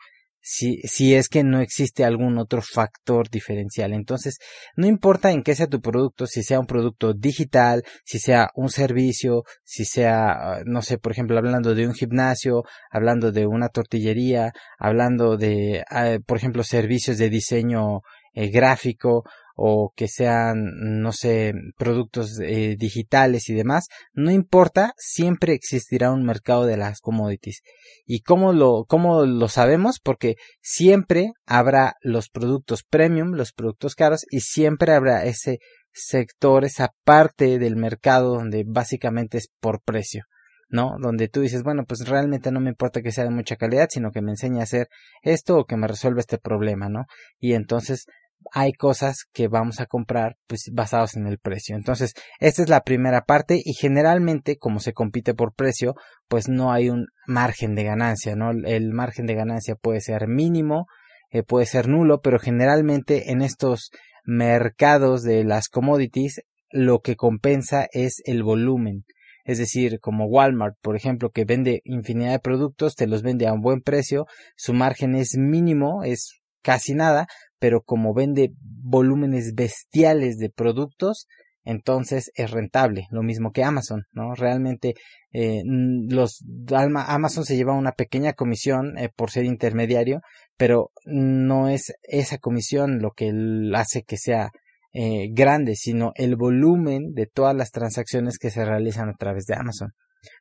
Si, 0.45 0.79
si 0.83 1.15
es 1.15 1.29
que 1.29 1.41
no 1.43 1.61
existe 1.61 2.03
algún 2.03 2.37
otro 2.37 2.61
factor 2.61 3.29
diferencial. 3.29 3.93
Entonces, 3.93 4.39
no 4.75 4.87
importa 4.87 5.31
en 5.31 5.41
qué 5.41 5.55
sea 5.55 5.67
tu 5.67 5.79
producto, 5.79 6.27
si 6.27 6.43
sea 6.43 6.59
un 6.59 6.67
producto 6.67 7.13
digital, 7.13 7.83
si 8.03 8.19
sea 8.19 8.49
un 8.55 8.69
servicio, 8.69 9.43
si 9.63 9.85
sea, 9.85 10.61
no 10.65 10.81
sé, 10.81 10.97
por 10.97 11.13
ejemplo, 11.13 11.37
hablando 11.37 11.73
de 11.73 11.87
un 11.87 11.93
gimnasio, 11.93 12.63
hablando 12.91 13.31
de 13.31 13.47
una 13.47 13.69
tortillería, 13.69 14.51
hablando 14.77 15.37
de, 15.37 15.85
ah, 15.89 16.17
por 16.25 16.37
ejemplo, 16.37 16.63
servicios 16.63 17.17
de 17.17 17.29
diseño 17.29 18.01
eh, 18.33 18.49
gráfico 18.49 19.23
o 19.55 19.91
que 19.95 20.07
sean, 20.07 21.01
no 21.01 21.11
sé, 21.11 21.53
productos 21.77 22.39
eh, 22.39 22.75
digitales 22.77 23.49
y 23.49 23.53
demás, 23.53 23.87
no 24.13 24.31
importa, 24.31 24.93
siempre 24.97 25.53
existirá 25.53 26.11
un 26.11 26.23
mercado 26.23 26.65
de 26.65 26.77
las 26.77 26.99
commodities. 26.99 27.61
¿Y 28.05 28.21
cómo 28.21 28.53
lo, 28.53 28.85
cómo 28.87 29.25
lo 29.25 29.47
sabemos? 29.47 29.99
Porque 29.99 30.35
siempre 30.61 31.31
habrá 31.45 31.95
los 32.01 32.29
productos 32.29 32.83
premium, 32.83 33.33
los 33.33 33.53
productos 33.53 33.95
caros, 33.95 34.25
y 34.31 34.39
siempre 34.41 34.93
habrá 34.93 35.25
ese 35.25 35.59
sector, 35.91 36.65
esa 36.65 36.89
parte 37.03 37.59
del 37.59 37.75
mercado 37.75 38.35
donde 38.35 38.63
básicamente 38.65 39.37
es 39.37 39.49
por 39.59 39.81
precio. 39.81 40.23
¿no? 40.69 40.95
Donde 40.99 41.27
tú 41.27 41.41
dices, 41.41 41.61
bueno, 41.61 41.83
pues 41.87 42.07
realmente 42.07 42.51
no 42.51 42.59
me 42.59 42.71
importa 42.71 43.03
que 43.03 43.11
sea 43.11 43.25
de 43.25 43.29
mucha 43.29 43.57
calidad, 43.57 43.89
sino 43.91 44.09
que 44.09 44.23
me 44.23 44.31
enseñe 44.31 44.59
a 44.59 44.63
hacer 44.63 44.87
esto 45.21 45.55
o 45.55 45.65
que 45.65 45.77
me 45.77 45.87
resuelva 45.87 46.19
este 46.19 46.39
problema, 46.39 46.89
¿no? 46.89 47.05
Y 47.39 47.53
entonces 47.53 48.07
hay 48.51 48.73
cosas 48.73 49.25
que 49.33 49.47
vamos 49.47 49.79
a 49.79 49.85
comprar 49.85 50.37
pues 50.47 50.69
basados 50.71 51.15
en 51.15 51.27
el 51.27 51.37
precio. 51.39 51.75
Entonces, 51.75 52.13
esta 52.39 52.63
es 52.63 52.69
la 52.69 52.81
primera 52.81 53.21
parte 53.21 53.61
y 53.63 53.73
generalmente 53.73 54.57
como 54.57 54.79
se 54.79 54.93
compite 54.93 55.33
por 55.33 55.53
precio, 55.53 55.95
pues 56.27 56.49
no 56.49 56.71
hay 56.71 56.89
un 56.89 57.07
margen 57.27 57.75
de 57.75 57.83
ganancia, 57.83 58.35
¿no? 58.35 58.51
El 58.51 58.93
margen 58.93 59.25
de 59.25 59.35
ganancia 59.35 59.75
puede 59.75 60.01
ser 60.01 60.27
mínimo, 60.27 60.87
eh, 61.29 61.43
puede 61.43 61.65
ser 61.65 61.87
nulo, 61.87 62.21
pero 62.21 62.39
generalmente 62.39 63.31
en 63.31 63.41
estos 63.41 63.91
mercados 64.25 65.23
de 65.23 65.43
las 65.43 65.67
commodities 65.67 66.41
lo 66.69 67.01
que 67.01 67.15
compensa 67.15 67.87
es 67.91 68.21
el 68.25 68.43
volumen. 68.43 69.05
Es 69.45 69.57
decir, 69.57 69.99
como 69.99 70.25
Walmart, 70.25 70.75
por 70.81 70.95
ejemplo, 70.95 71.29
que 71.29 71.43
vende 71.45 71.81
infinidad 71.83 72.31
de 72.31 72.39
productos, 72.39 72.95
te 72.95 73.07
los 73.07 73.23
vende 73.23 73.47
a 73.47 73.53
un 73.53 73.61
buen 73.61 73.81
precio, 73.81 74.25
su 74.55 74.73
margen 74.73 75.15
es 75.15 75.35
mínimo, 75.37 76.03
es 76.03 76.39
casi 76.61 76.93
nada, 76.93 77.27
pero 77.63 77.81
como 77.81 78.13
vende 78.13 78.51
volúmenes 78.59 79.53
bestiales 79.55 80.35
de 80.37 80.49
productos, 80.49 81.27
entonces 81.63 82.29
es 82.35 82.51
rentable, 82.51 83.07
lo 83.09 83.23
mismo 83.23 83.53
que 83.53 83.63
Amazon, 83.63 84.03
¿no? 84.11 84.35
Realmente 84.35 84.95
eh, 85.31 85.61
los 85.65 86.43
Amazon 86.73 87.45
se 87.45 87.55
lleva 87.55 87.71
una 87.71 87.93
pequeña 87.93 88.33
comisión 88.33 88.97
eh, 88.97 89.07
por 89.15 89.31
ser 89.31 89.45
intermediario, 89.45 90.19
pero 90.57 90.91
no 91.05 91.69
es 91.69 91.93
esa 92.03 92.37
comisión 92.37 92.99
lo 92.99 93.11
que 93.11 93.31
hace 93.73 94.03
que 94.03 94.17
sea 94.17 94.51
eh, 94.91 95.29
grande, 95.31 95.77
sino 95.77 96.11
el 96.15 96.35
volumen 96.35 97.13
de 97.13 97.27
todas 97.27 97.55
las 97.55 97.71
transacciones 97.71 98.39
que 98.39 98.49
se 98.49 98.65
realizan 98.65 99.07
a 99.07 99.15
través 99.15 99.45
de 99.45 99.55
Amazon. 99.55 99.93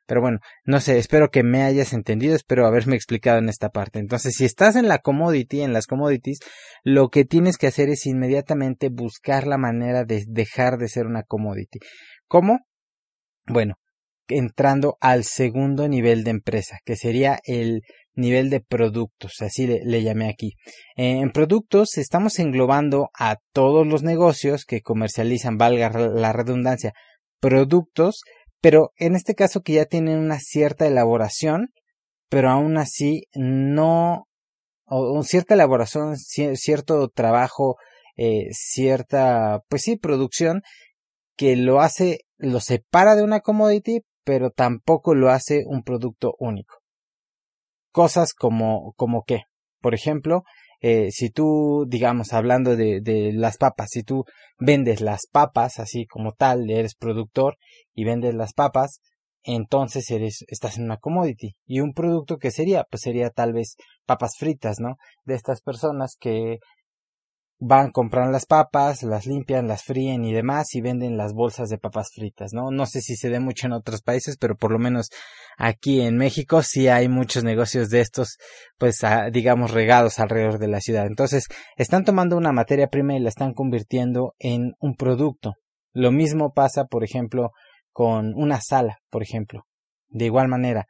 Pero 0.05 0.21
bueno, 0.21 0.39
no 0.65 0.79
sé, 0.79 0.97
espero 0.97 1.29
que 1.29 1.43
me 1.43 1.63
hayas 1.63 1.93
entendido, 1.93 2.35
espero 2.35 2.65
haberme 2.65 2.95
explicado 2.95 3.39
en 3.39 3.49
esta 3.49 3.69
parte. 3.69 3.99
Entonces, 3.99 4.35
si 4.35 4.45
estás 4.45 4.75
en 4.75 4.87
la 4.87 4.99
commodity, 4.99 5.61
en 5.61 5.73
las 5.73 5.87
commodities, 5.87 6.39
lo 6.83 7.09
que 7.09 7.25
tienes 7.25 7.57
que 7.57 7.67
hacer 7.67 7.89
es 7.89 8.05
inmediatamente 8.05 8.89
buscar 8.89 9.47
la 9.47 9.57
manera 9.57 10.03
de 10.03 10.23
dejar 10.27 10.77
de 10.77 10.87
ser 10.87 11.05
una 11.05 11.23
commodity. 11.23 11.79
¿Cómo? 12.27 12.59
Bueno, 13.47 13.75
entrando 14.27 14.97
al 15.01 15.23
segundo 15.23 15.87
nivel 15.87 16.23
de 16.23 16.31
empresa, 16.31 16.77
que 16.85 16.95
sería 16.95 17.39
el 17.45 17.81
nivel 18.15 18.49
de 18.49 18.61
productos, 18.61 19.41
así 19.41 19.67
le, 19.67 20.03
llamé 20.03 20.29
aquí. 20.29 20.53
en 20.95 21.31
productos 21.31 21.97
estamos 21.97 22.39
englobando 22.39 23.09
a 23.17 23.37
todos 23.53 23.87
los 23.87 24.03
negocios 24.03 24.65
que 24.65 24.81
comercializan, 24.81 25.57
valga 25.57 25.89
la 25.89 26.31
redundancia, 26.31 26.93
productos 27.39 28.21
pero 28.63 28.93
en 28.95 29.17
este 29.17 29.35
caso 29.35 29.61
que 29.61 29.73
ya 29.73 29.83
tienen 29.83 30.19
una 30.19 30.39
cierta 30.39 30.87
elaboración, 30.87 31.73
pero 32.29 32.49
aún 32.49 32.77
así 32.77 33.25
no, 33.33 34.29
o, 34.85 35.21
cierta 35.23 35.55
elaboración, 35.55 36.15
cierto 36.15 37.09
trabajo, 37.09 37.75
eh, 38.15 38.47
cierta, 38.53 39.59
pues 39.67 39.81
sí, 39.81 39.97
producción, 39.97 40.61
que 41.35 41.57
lo 41.57 41.81
hace, 41.81 42.19
lo 42.37 42.61
separa 42.61 43.17
de 43.17 43.23
una 43.23 43.41
commodity, 43.41 43.99
pero 44.23 44.49
tampoco 44.49 45.13
lo 45.13 45.29
hace 45.29 45.63
un 45.67 45.83
producto 45.83 46.33
único. 46.39 46.77
Cosas 47.91 48.33
como, 48.33 48.93
como 48.93 49.25
qué. 49.27 49.41
Por 49.81 49.93
ejemplo, 49.93 50.43
eh, 50.83 51.11
si 51.11 51.29
tú, 51.29 51.85
digamos, 51.87 52.33
hablando 52.33 52.75
de, 52.75 52.99
de, 53.01 53.31
las 53.31 53.55
papas, 53.55 53.87
si 53.91 54.03
tú 54.03 54.25
vendes 54.59 54.99
las 54.99 55.27
papas 55.31 55.79
así 55.79 56.05
como 56.05 56.33
tal, 56.33 56.69
eres 56.69 56.93
productor 56.93 57.55
y 57.93 58.03
vendes 58.03 58.35
las 58.35 58.51
papas, 58.53 58.99
entonces 59.43 60.11
eres, 60.11 60.43
estás 60.49 60.77
en 60.77 60.83
una 60.83 60.97
commodity. 60.97 61.55
Y 61.65 61.79
un 61.79 61.93
producto 61.93 62.37
que 62.37 62.51
sería, 62.51 62.83
pues 62.83 63.01
sería 63.03 63.29
tal 63.29 63.53
vez 63.53 63.77
papas 64.05 64.33
fritas, 64.37 64.81
¿no? 64.81 64.97
De 65.23 65.35
estas 65.35 65.61
personas 65.61 66.17
que 66.19 66.59
van, 67.59 67.91
compran 67.91 68.33
las 68.33 68.45
papas, 68.45 69.03
las 69.03 69.25
limpian, 69.25 69.69
las 69.69 69.83
fríen 69.83 70.25
y 70.25 70.33
demás 70.33 70.75
y 70.75 70.81
venden 70.81 71.15
las 71.15 71.31
bolsas 71.33 71.69
de 71.69 71.77
papas 71.77 72.09
fritas, 72.13 72.51
¿no? 72.51 72.71
No 72.71 72.85
sé 72.85 72.99
si 72.99 73.15
se 73.15 73.29
dé 73.29 73.39
mucho 73.39 73.67
en 73.67 73.73
otros 73.73 74.01
países, 74.01 74.35
pero 74.37 74.57
por 74.57 74.73
lo 74.73 74.79
menos 74.79 75.07
aquí 75.57 76.01
en 76.01 76.17
México 76.17 76.61
sí 76.63 76.87
hay 76.87 77.07
muchos 77.07 77.43
negocios 77.43 77.89
de 77.89 78.01
estos, 78.01 78.37
pues 78.77 78.99
digamos 79.31 79.71
regados 79.71 80.19
alrededor 80.19 80.59
de 80.59 80.67
la 80.67 80.81
ciudad. 80.81 81.05
Entonces, 81.05 81.47
están 81.77 82.03
tomando 82.03 82.37
una 82.37 82.51
materia 82.51 82.87
prima 82.87 83.15
y 83.15 83.19
la 83.19 83.29
están 83.29 83.53
convirtiendo 83.53 84.35
en 84.39 84.73
un 84.79 84.95
producto. 84.95 85.53
Lo 85.93 86.11
mismo 86.11 86.53
pasa, 86.53 86.85
por 86.85 87.03
ejemplo, 87.03 87.51
con 87.91 88.33
una 88.35 88.59
sala, 88.61 88.97
por 89.09 89.21
ejemplo. 89.21 89.63
De 90.07 90.25
igual 90.25 90.47
manera, 90.47 90.87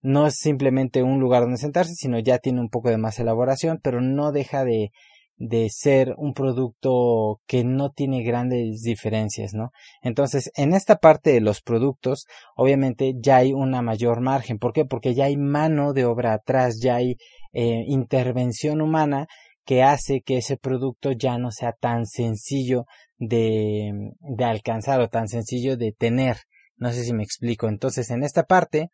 no 0.00 0.26
es 0.26 0.36
simplemente 0.36 1.02
un 1.02 1.18
lugar 1.18 1.42
donde 1.42 1.58
sentarse, 1.58 1.94
sino 1.94 2.18
ya 2.18 2.38
tiene 2.38 2.60
un 2.60 2.68
poco 2.68 2.88
de 2.90 2.98
más 2.98 3.18
elaboración, 3.18 3.80
pero 3.82 4.00
no 4.00 4.32
deja 4.32 4.64
de 4.64 4.90
de 5.38 5.70
ser 5.70 6.14
un 6.18 6.34
producto 6.34 7.40
que 7.46 7.62
no 7.64 7.90
tiene 7.90 8.24
grandes 8.24 8.82
diferencias, 8.82 9.54
¿no? 9.54 9.70
Entonces, 10.02 10.50
en 10.56 10.74
esta 10.74 10.96
parte 10.96 11.32
de 11.32 11.40
los 11.40 11.62
productos, 11.62 12.26
obviamente 12.56 13.14
ya 13.18 13.36
hay 13.36 13.52
una 13.52 13.80
mayor 13.80 14.20
margen. 14.20 14.58
¿Por 14.58 14.72
qué? 14.72 14.84
Porque 14.84 15.14
ya 15.14 15.26
hay 15.26 15.36
mano 15.36 15.92
de 15.92 16.04
obra 16.04 16.34
atrás, 16.34 16.80
ya 16.82 16.96
hay 16.96 17.16
eh, 17.52 17.84
intervención 17.86 18.80
humana 18.80 19.28
que 19.64 19.82
hace 19.82 20.22
que 20.22 20.38
ese 20.38 20.56
producto 20.56 21.12
ya 21.12 21.38
no 21.38 21.52
sea 21.52 21.72
tan 21.72 22.06
sencillo 22.06 22.86
de, 23.16 23.92
de 24.18 24.44
alcanzar 24.44 25.00
o 25.00 25.08
tan 25.08 25.28
sencillo 25.28 25.76
de 25.76 25.92
tener. 25.92 26.38
No 26.76 26.92
sé 26.92 27.04
si 27.04 27.12
me 27.12 27.22
explico. 27.22 27.68
Entonces, 27.68 28.10
en 28.10 28.24
esta 28.24 28.44
parte, 28.44 28.90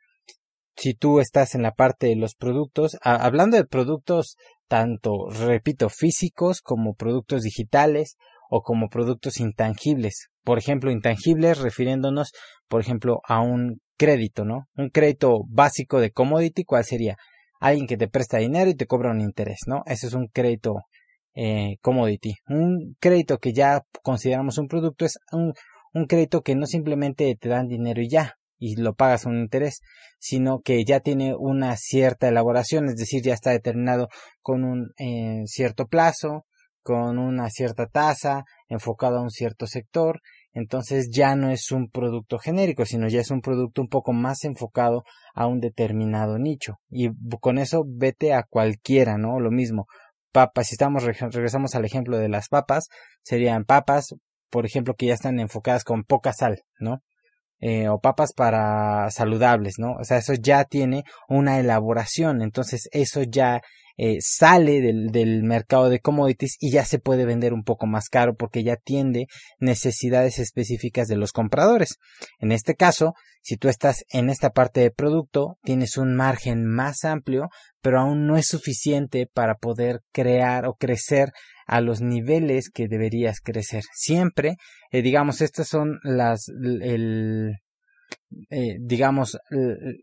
si 0.77 0.95
tú 0.95 1.21
estás 1.21 1.55
en 1.55 1.63
la 1.63 1.73
parte 1.73 2.09
de 2.09 2.17
los 2.17 2.35
productos, 2.35 2.99
hablando 3.03 3.57
de 3.57 3.65
productos 3.65 4.37
tanto, 4.69 5.29
repito, 5.29 5.89
físicos 5.89 6.61
como 6.61 6.95
productos 6.95 7.43
digitales 7.43 8.17
o 8.51 8.63
como 8.63 8.89
productos 8.89 9.41
intangibles. 9.41 10.29
Por 10.43 10.59
ejemplo, 10.59 10.91
intangibles 10.91 11.59
refiriéndonos, 11.59 12.33
por 12.69 12.81
ejemplo, 12.81 13.21
a 13.27 13.41
un 13.41 13.81
crédito, 13.97 14.45
¿no? 14.45 14.67
Un 14.77 14.91
crédito 14.91 15.41
básico 15.49 16.01
de 16.01 16.11
commodity, 16.11 16.65
¿cuál 16.65 16.85
sería? 16.85 17.17
Alguien 17.61 17.87
que 17.87 17.97
te 17.97 18.09
presta 18.09 18.39
dinero 18.39 18.71
y 18.71 18.75
te 18.75 18.87
cobra 18.87 19.11
un 19.11 19.21
interés, 19.21 19.61
¿no? 19.67 19.83
Ese 19.87 20.07
es 20.07 20.15
un 20.15 20.29
crédito 20.29 20.83
eh, 21.35 21.77
commodity. 21.81 22.35
Un 22.49 22.97
crédito 23.01 23.39
que 23.39 23.53
ya 23.53 23.83
consideramos 24.03 24.59
un 24.59 24.69
producto 24.69 25.05
es 25.05 25.19
un, 25.33 25.55
un 25.93 26.07
crédito 26.07 26.43
que 26.43 26.55
no 26.55 26.67
simplemente 26.67 27.35
te 27.41 27.49
dan 27.49 27.69
dinero 27.69 28.03
y 28.03 28.09
ya, 28.09 28.35
y 28.59 28.77
lo 28.77 28.95
pagas 28.95 29.27
un 29.27 29.39
interés, 29.39 29.81
sino 30.19 30.61
que 30.61 30.85
ya 30.85 31.01
tiene 31.01 31.35
una 31.37 31.77
cierta 31.77 32.29
elaboración, 32.29 32.87
es 32.89 32.97
decir, 32.97 33.23
ya 33.23 33.35
está 33.35 33.51
determinado 33.51 34.09
con 34.41 34.65
un 34.65 34.93
eh, 34.99 35.43
cierto 35.47 35.87
plazo, 35.87 36.47
con 36.83 37.19
una 37.19 37.49
cierta 37.51 37.87
tasa, 37.87 38.45
enfocado 38.69 39.19
a 39.19 39.23
un 39.23 39.31
cierto 39.31 39.67
sector, 39.67 40.21
entonces 40.53 41.09
ya 41.11 41.35
no 41.35 41.51
es 41.51 41.73
un 41.73 41.89
producto 41.89 42.39
genérico, 42.39 42.85
sino 42.85 43.09
ya 43.09 43.21
es 43.21 43.31
un 43.31 43.41
producto 43.41 43.83
un 43.83 43.89
poco 43.89 44.13
más 44.13 44.45
enfocado 44.45 45.03
a 45.35 45.47
un 45.47 45.61
determinado 45.61 46.39
nicho. 46.39 46.77
Y 46.89 47.11
con 47.41 47.59
eso 47.59 47.85
vete 47.87 48.35
a 48.35 48.45
cualquiera, 48.45 49.19
¿no? 49.19 49.41
Lo 49.41 49.51
mismo. 49.51 49.87
Papas, 50.31 50.69
si 50.69 50.75
estamos, 50.75 51.05
regresamos 51.05 51.75
al 51.75 51.85
ejemplo 51.85 52.19
de 52.19 52.29
las 52.29 52.49
papas, 52.49 52.89
serían 53.23 53.65
papas, 53.65 54.15
por 54.51 54.65
ejemplo, 54.65 54.95
que 54.95 55.07
ya 55.07 55.15
están 55.15 55.41
enfocadas 55.41 55.85
con 55.85 56.05
poca 56.05 56.33
sal, 56.33 56.63
¿no? 56.79 57.03
Eh, 57.67 57.89
o 57.89 57.99
papas 57.99 58.35
para 58.35 59.09
saludables, 59.11 59.79
¿no? 59.79 59.93
O 59.99 60.05
sea, 60.05 60.19
eso 60.19 60.35
ya 60.35 60.65
tiene 60.65 61.05
una 61.31 61.59
elaboración, 61.59 62.43
entonces 62.43 62.91
eso 62.93 63.23
ya 63.23 63.63
eh, 63.97 64.19
sale 64.21 64.83
del, 64.83 65.07
del, 65.11 65.45
mercado 65.45 65.89
de 65.89 66.01
commodities 66.01 66.59
y 66.61 66.71
ya 66.71 66.85
se 66.85 66.99
puede 66.99 67.25
vender 67.25 67.55
un 67.55 67.65
poco 67.65 67.87
más 67.87 68.11
caro 68.11 68.35
porque 68.35 68.65
ya 68.65 68.75
atiende 68.75 69.29
necesidades 69.61 70.39
específicas 70.39 71.09
de 71.09 71.17
los 71.17 71.33
compradores. 71.33 71.97
En 72.39 72.53
este 72.53 72.75
caso, 72.75 73.15
si 73.41 73.57
tú 73.57 73.71
estás 73.71 74.05
en 74.11 74.29
esta 74.29 74.51
parte 74.51 74.81
de 74.81 74.91
producto, 74.91 75.57
tienes 75.63 75.97
un 75.97 76.15
margen 76.15 76.67
más 76.67 77.05
amplio, 77.05 77.49
pero 77.81 77.99
aún 77.99 78.27
no 78.27 78.37
es 78.37 78.47
suficiente 78.47 79.27
para 79.33 79.55
poder 79.55 80.01
crear 80.13 80.67
o 80.67 80.75
crecer 80.75 81.31
a 81.67 81.81
los 81.81 82.01
niveles 82.01 82.71
que 82.71 82.89
deberías 82.89 83.41
crecer. 83.41 83.85
Siempre, 83.93 84.57
eh, 84.91 85.03
digamos, 85.03 85.41
estas 85.41 85.69
son 85.69 85.99
las, 86.03 86.49
el, 86.49 87.57
eh, 88.51 88.77
digamos, 88.81 89.39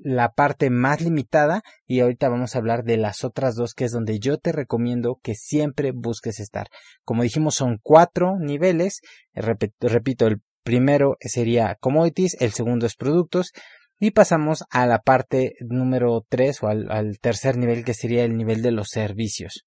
la 0.04 0.30
parte 0.30 0.70
más 0.70 1.02
limitada 1.02 1.64
y 1.86 2.00
ahorita 2.00 2.30
vamos 2.30 2.56
a 2.56 2.60
hablar 2.60 2.84
de 2.84 2.98
las 2.98 3.24
otras 3.24 3.56
dos 3.56 3.74
que 3.74 3.86
es 3.86 3.92
donde 3.92 4.20
yo 4.20 4.38
te 4.38 4.52
recomiendo 4.52 5.20
que 5.22 5.36
siempre 5.36 5.92
busques 5.94 6.40
estar. 6.40 6.68
Como 7.04 7.24
dijimos, 7.24 7.56
son 7.56 7.80
cuatro 7.82 8.38
niveles. 8.40 9.02
repito, 9.34 10.28
el 10.28 10.42
primero 10.64 11.18
sería 11.20 11.76
commodities, 11.80 12.38
el 12.40 12.52
segundo 12.52 12.86
es 12.86 12.96
productos 12.96 13.52
y 14.00 14.12
pasamos 14.12 14.64
a 14.70 14.86
la 14.88 15.00
parte 15.00 15.54
número 15.60 16.26
tres 16.28 16.64
o 16.64 16.68
al 16.68 17.20
tercer 17.20 17.58
nivel 17.58 17.84
que 17.84 17.94
sería 17.94 18.24
el 18.24 18.38
nivel 18.38 18.62
de 18.62 18.72
los 18.72 18.88
servicios. 18.90 19.66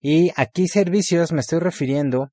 Y 0.00 0.30
aquí 0.36 0.66
servicios 0.68 1.32
me 1.32 1.40
estoy 1.40 1.60
refiriendo 1.60 2.28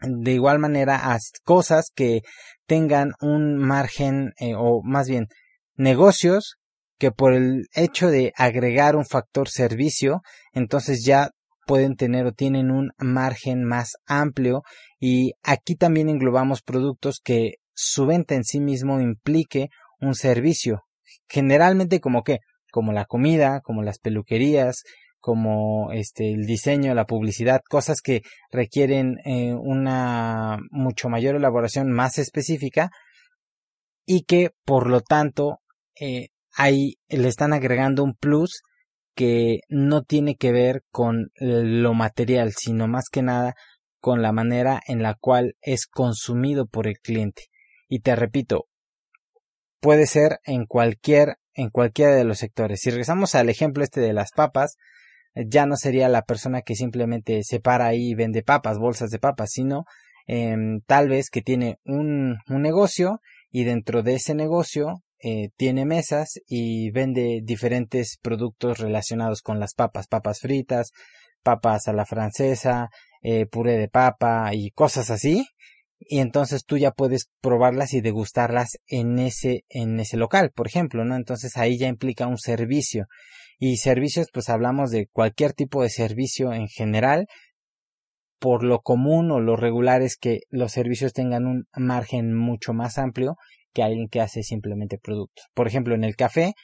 de 0.00 0.32
igual 0.32 0.58
manera 0.58 1.12
a 1.12 1.18
cosas 1.44 1.86
que 1.94 2.22
tengan 2.66 3.12
un 3.20 3.56
margen 3.56 4.32
eh, 4.38 4.54
o 4.56 4.82
más 4.82 5.08
bien 5.08 5.28
negocios 5.76 6.56
que 6.98 7.10
por 7.10 7.32
el 7.32 7.66
hecho 7.74 8.08
de 8.08 8.32
agregar 8.36 8.96
un 8.96 9.06
factor 9.06 9.48
servicio 9.48 10.20
entonces 10.52 11.04
ya 11.04 11.30
pueden 11.66 11.96
tener 11.96 12.26
o 12.26 12.32
tienen 12.32 12.70
un 12.70 12.92
margen 12.98 13.64
más 13.64 13.92
amplio. 14.06 14.62
Y 15.00 15.32
aquí 15.42 15.76
también 15.76 16.08
englobamos 16.08 16.62
productos 16.62 17.20
que 17.22 17.54
su 17.74 18.06
venta 18.06 18.34
en 18.34 18.44
sí 18.44 18.60
mismo 18.60 19.00
implique 19.00 19.68
un 20.00 20.14
servicio. 20.14 20.82
Generalmente 21.28 22.00
como 22.00 22.22
que 22.22 22.38
como 22.70 22.92
la 22.92 23.04
comida 23.04 23.60
como 23.62 23.82
las 23.82 23.98
peluquerías 23.98 24.82
como 25.24 25.90
este 25.90 26.34
el 26.34 26.44
diseño, 26.44 26.92
la 26.92 27.06
publicidad, 27.06 27.62
cosas 27.66 28.02
que 28.02 28.20
requieren 28.52 29.16
eh, 29.24 29.54
una 29.54 30.58
mucho 30.70 31.08
mayor 31.08 31.34
elaboración 31.34 31.90
más 31.90 32.18
específica 32.18 32.90
y 34.04 34.24
que 34.24 34.50
por 34.66 34.90
lo 34.90 35.00
tanto 35.00 35.60
eh, 35.98 36.28
ahí 36.54 36.96
le 37.08 37.26
están 37.28 37.54
agregando 37.54 38.04
un 38.04 38.12
plus 38.12 38.60
que 39.14 39.60
no 39.70 40.02
tiene 40.02 40.36
que 40.36 40.52
ver 40.52 40.82
con 40.90 41.30
lo 41.36 41.94
material, 41.94 42.52
sino 42.52 42.86
más 42.86 43.04
que 43.10 43.22
nada 43.22 43.54
con 44.00 44.20
la 44.20 44.32
manera 44.32 44.78
en 44.86 45.02
la 45.02 45.14
cual 45.18 45.54
es 45.62 45.86
consumido 45.86 46.66
por 46.66 46.86
el 46.86 46.98
cliente. 46.98 47.44
Y 47.88 48.00
te 48.00 48.14
repito, 48.14 48.66
puede 49.80 50.06
ser 50.06 50.40
en 50.44 50.66
cualquier 50.66 51.38
en 51.54 51.70
cualquiera 51.70 52.14
de 52.14 52.24
los 52.24 52.40
sectores. 52.40 52.80
Si 52.82 52.90
regresamos 52.90 53.34
al 53.34 53.48
ejemplo 53.48 53.82
este 53.82 54.02
de 54.02 54.12
las 54.12 54.32
papas, 54.36 54.76
ya 55.34 55.66
no 55.66 55.76
sería 55.76 56.08
la 56.08 56.22
persona 56.22 56.62
que 56.62 56.76
simplemente 56.76 57.42
se 57.42 57.60
para 57.60 57.86
ahí 57.86 58.10
y 58.10 58.14
vende 58.14 58.42
papas, 58.42 58.78
bolsas 58.78 59.10
de 59.10 59.18
papas, 59.18 59.50
sino 59.52 59.84
em, 60.26 60.80
tal 60.86 61.08
vez 61.08 61.30
que 61.30 61.42
tiene 61.42 61.78
un, 61.84 62.38
un, 62.48 62.62
negocio 62.62 63.20
y 63.50 63.64
dentro 63.64 64.02
de 64.02 64.14
ese 64.14 64.34
negocio 64.34 65.02
eh, 65.22 65.48
tiene 65.56 65.86
mesas 65.86 66.40
y 66.46 66.90
vende 66.90 67.40
diferentes 67.42 68.18
productos 68.20 68.78
relacionados 68.78 69.42
con 69.42 69.58
las 69.58 69.74
papas, 69.74 70.06
papas 70.06 70.40
fritas, 70.40 70.90
papas 71.42 71.88
a 71.88 71.92
la 71.92 72.04
francesa, 72.04 72.90
eh, 73.22 73.46
puré 73.46 73.78
de 73.78 73.88
papa 73.88 74.50
y 74.52 74.70
cosas 74.70 75.10
así. 75.10 75.46
Y 75.98 76.18
entonces 76.18 76.64
tú 76.66 76.76
ya 76.76 76.90
puedes 76.90 77.30
probarlas 77.40 77.94
y 77.94 78.00
degustarlas 78.00 78.78
en 78.86 79.18
ese, 79.18 79.64
en 79.70 79.98
ese 80.00 80.16
local, 80.18 80.50
por 80.54 80.66
ejemplo, 80.66 81.04
¿no? 81.04 81.16
Entonces 81.16 81.56
ahí 81.56 81.78
ya 81.78 81.88
implica 81.88 82.26
un 82.26 82.38
servicio. 82.38 83.06
Y 83.58 83.76
servicios, 83.76 84.28
pues 84.32 84.48
hablamos 84.48 84.90
de 84.90 85.08
cualquier 85.12 85.52
tipo 85.52 85.82
de 85.82 85.90
servicio 85.90 86.52
en 86.52 86.68
general. 86.68 87.26
Por 88.38 88.62
lo 88.64 88.80
común 88.80 89.30
o 89.30 89.40
lo 89.40 89.56
regular 89.56 90.02
es 90.02 90.16
que 90.16 90.40
los 90.50 90.72
servicios 90.72 91.12
tengan 91.12 91.46
un 91.46 91.66
margen 91.76 92.34
mucho 92.34 92.72
más 92.74 92.98
amplio 92.98 93.36
que 93.72 93.82
alguien 93.82 94.08
que 94.08 94.20
hace 94.20 94.42
simplemente 94.42 94.98
productos. 94.98 95.46
Por 95.54 95.66
ejemplo, 95.66 95.94
en 95.94 96.04
el 96.04 96.16
café, 96.16 96.54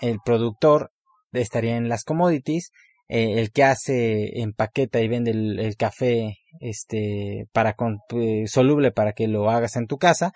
el 0.00 0.18
productor 0.24 0.90
estaría 1.32 1.76
en 1.76 1.88
las 1.88 2.04
commodities, 2.04 2.70
eh, 3.08 3.40
el 3.40 3.50
que 3.50 3.64
hace 3.64 4.40
empaqueta 4.40 5.00
y 5.00 5.08
vende 5.08 5.32
el, 5.32 5.76
café 5.76 6.38
este 6.60 7.46
para 7.52 7.74
eh, 8.16 8.46
soluble 8.46 8.90
para 8.92 9.12
que 9.12 9.28
lo 9.28 9.50
hagas 9.50 9.76
en 9.76 9.86
tu 9.86 9.98
casa, 9.98 10.32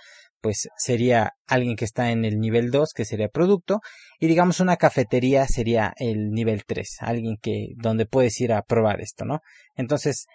pues 0.47 0.69
sería 0.77 1.33
alguien 1.49 1.75
que 1.75 1.85
está 1.85 2.13
en 2.13 2.25
el 2.25 2.39
nivel 2.39 2.71
2, 2.71 2.93
que 2.95 3.05
sería 3.05 3.27
producto, 3.27 3.81
y 4.21 4.29
digamos 4.29 4.61
una 4.61 4.77
cafetería 4.77 5.45
sería 5.49 5.93
el 5.97 6.31
nivel 6.31 6.63
3, 6.65 6.99
alguien 7.01 7.37
que 7.43 7.71
donde 7.75 8.07
puedes 8.07 8.41
ir 8.41 8.53
a 8.53 8.63
probar 8.63 9.01
esto, 9.01 9.25
¿no? 9.25 9.41
Entonces, 9.75 10.27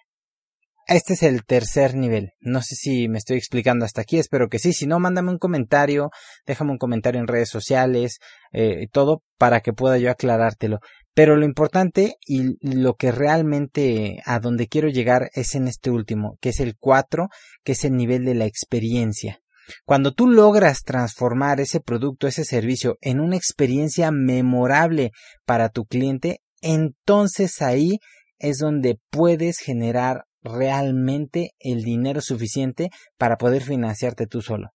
este 0.86 1.13
es 1.13 1.24
el 1.24 1.45
tercer 1.45 1.95
nivel. 1.95 2.32
No 2.41 2.62
sé 2.62 2.76
si 2.76 3.08
me 3.08 3.19
estoy 3.19 3.38
explicando 3.38 3.86
hasta 3.86 4.02
aquí, 4.02 4.17
espero 4.17 4.50
que 4.50 4.60
sí. 4.60 4.74
Si 4.74 4.86
no, 4.86 5.00
mándame 5.00 5.32
un 5.32 5.38
comentario, 5.38 6.10
déjame 6.45 6.71
un 6.71 6.78
comentario 6.78 7.21
en 7.21 7.28
redes 7.28 7.47
sociales, 7.47 8.19
eh, 8.52 8.88
todo 8.91 9.24
para 9.38 9.62
que 9.62 9.71
pueda 9.71 9.97
yo 9.97 10.12
aclarártelo. 10.12 10.80
Pero 11.13 11.38
lo 11.38 11.45
importante 11.45 12.15
y 12.28 12.58
lo 12.62 12.95
que 12.95 13.13
realmente 13.13 14.21
a 14.26 14.41
donde 14.41 14.67
quiero 14.67 14.89
llegar 14.89 15.30
es 15.36 15.56
en 15.56 15.69
este 15.69 15.89
último, 15.89 16.38
que 16.41 16.50
es 16.50 16.60
el 16.60 16.76
4, 16.78 17.30
que 17.63 17.71
es 17.71 17.86
el 17.86 17.93
nivel 17.93 18.26
de 18.26 18.36
la 18.36 18.45
experiencia. 18.45 19.40
Cuando 19.86 20.13
tú 20.13 20.27
logras 20.27 20.84
transformar 20.84 21.60
ese 21.60 21.79
producto, 21.79 22.27
ese 22.27 22.45
servicio 22.45 22.97
en 23.01 23.19
una 23.19 23.36
experiencia 23.36 24.12
memorable 24.12 25.12
para 25.45 25.69
tu 25.69 25.86
cliente, 25.86 26.39
entonces 26.62 27.62
ahí 27.62 27.99
es 28.39 28.57
donde 28.57 28.99
puedes 29.10 29.60
generar 29.60 30.25
realmente 30.43 31.51
el 31.60 31.84
dinero 31.84 32.21
suficiente 32.21 32.89
para 33.17 33.38
poder 33.38 33.63
financiarte 33.63 34.27
tú 34.27 34.41
solo. 34.41 34.69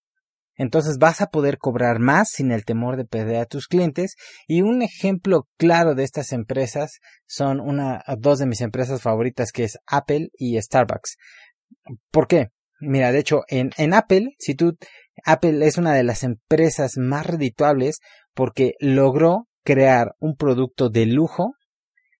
Entonces 0.56 0.96
vas 0.98 1.20
a 1.20 1.26
poder 1.26 1.58
cobrar 1.58 1.98
más 1.98 2.30
sin 2.30 2.50
el 2.50 2.64
temor 2.64 2.96
de 2.96 3.04
perder 3.04 3.36
a 3.36 3.46
tus 3.46 3.66
clientes. 3.66 4.14
Y 4.46 4.62
un 4.62 4.82
ejemplo 4.82 5.48
claro 5.58 5.94
de 5.94 6.04
estas 6.04 6.32
empresas 6.32 6.98
son 7.26 7.60
una, 7.60 8.02
dos 8.18 8.38
de 8.38 8.46
mis 8.46 8.62
empresas 8.62 9.02
favoritas 9.02 9.52
que 9.52 9.64
es 9.64 9.78
Apple 9.86 10.30
y 10.38 10.60
Starbucks. 10.60 11.16
¿Por 12.10 12.26
qué? 12.26 12.48
Mira, 12.80 13.12
de 13.12 13.20
hecho, 13.20 13.42
en, 13.48 13.70
en 13.78 13.94
Apple, 13.94 14.34
si 14.38 14.54
tú, 14.54 14.76
Apple 15.24 15.66
es 15.66 15.78
una 15.78 15.94
de 15.94 16.04
las 16.04 16.22
empresas 16.22 16.96
más 16.96 17.26
redituables 17.26 18.00
porque 18.34 18.74
logró 18.80 19.46
crear 19.64 20.14
un 20.20 20.36
producto 20.36 20.90
de 20.90 21.06
lujo, 21.06 21.54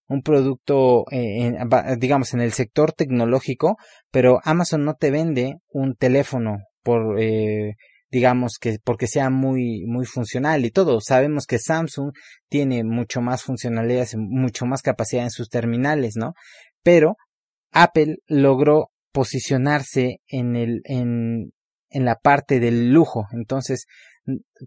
un 0.09 0.23
producto, 0.23 1.05
eh, 1.11 1.53
digamos, 1.99 2.33
en 2.35 2.41
el 2.41 2.53
sector 2.53 2.93
tecnológico, 2.93 3.77
pero 4.11 4.41
Amazon 4.45 4.85
no 4.85 4.95
te 4.95 5.11
vende 5.11 5.57
un 5.69 5.95
teléfono 5.95 6.59
por, 6.83 7.21
eh, 7.21 7.75
digamos 8.11 8.59
que 8.61 8.79
porque 8.83 9.09
sea 9.09 9.31
muy 9.31 9.85
muy 9.87 10.07
funcional 10.07 10.65
y 10.65 10.71
todo. 10.71 11.01
Sabemos 11.01 11.47
que 11.47 11.59
Samsung 11.59 12.13
tiene 12.49 12.85
mucho 12.85 13.21
más 13.21 13.43
funcionalidades, 13.43 14.17
mucho 14.17 14.65
más 14.67 14.83
capacidad 14.83 15.25
en 15.25 15.31
sus 15.31 15.49
terminales, 15.49 16.15
¿no? 16.17 16.35
Pero 16.83 17.17
Apple 17.73 18.17
logró 18.27 18.91
posicionarse 19.17 20.21
en 20.27 20.57
el 20.57 20.83
en, 20.85 21.55
en 21.89 22.05
la 22.05 22.17
parte 22.17 22.61
del 22.61 22.91
lujo. 22.91 23.25
Entonces, 23.33 23.87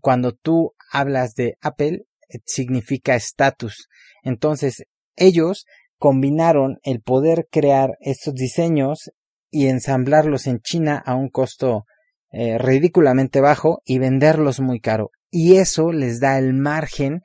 cuando 0.02 0.32
tú 0.32 0.74
hablas 0.92 1.36
de 1.36 1.54
Apple, 1.62 2.06
eh, 2.30 2.40
significa 2.48 3.14
estatus. 3.14 3.88
Entonces, 4.24 4.86
ellos 5.16 5.66
combinaron 6.00 6.80
el 6.82 7.00
poder 7.00 7.48
crear 7.52 7.92
estos 8.00 8.34
diseños 8.34 9.12
y 9.52 9.68
ensamblarlos 9.68 10.48
en 10.48 10.62
China 10.62 11.00
a 11.06 11.14
un 11.14 11.30
costo 11.30 11.84
eh, 12.32 12.58
ridículamente 12.58 13.42
bajo 13.42 13.84
y 13.86 14.00
venderlos 14.00 14.60
muy 14.62 14.80
caro. 14.80 15.12
Y 15.30 15.58
eso 15.58 15.92
les 15.92 16.20
da 16.20 16.40
el 16.40 16.56
margen 16.56 17.22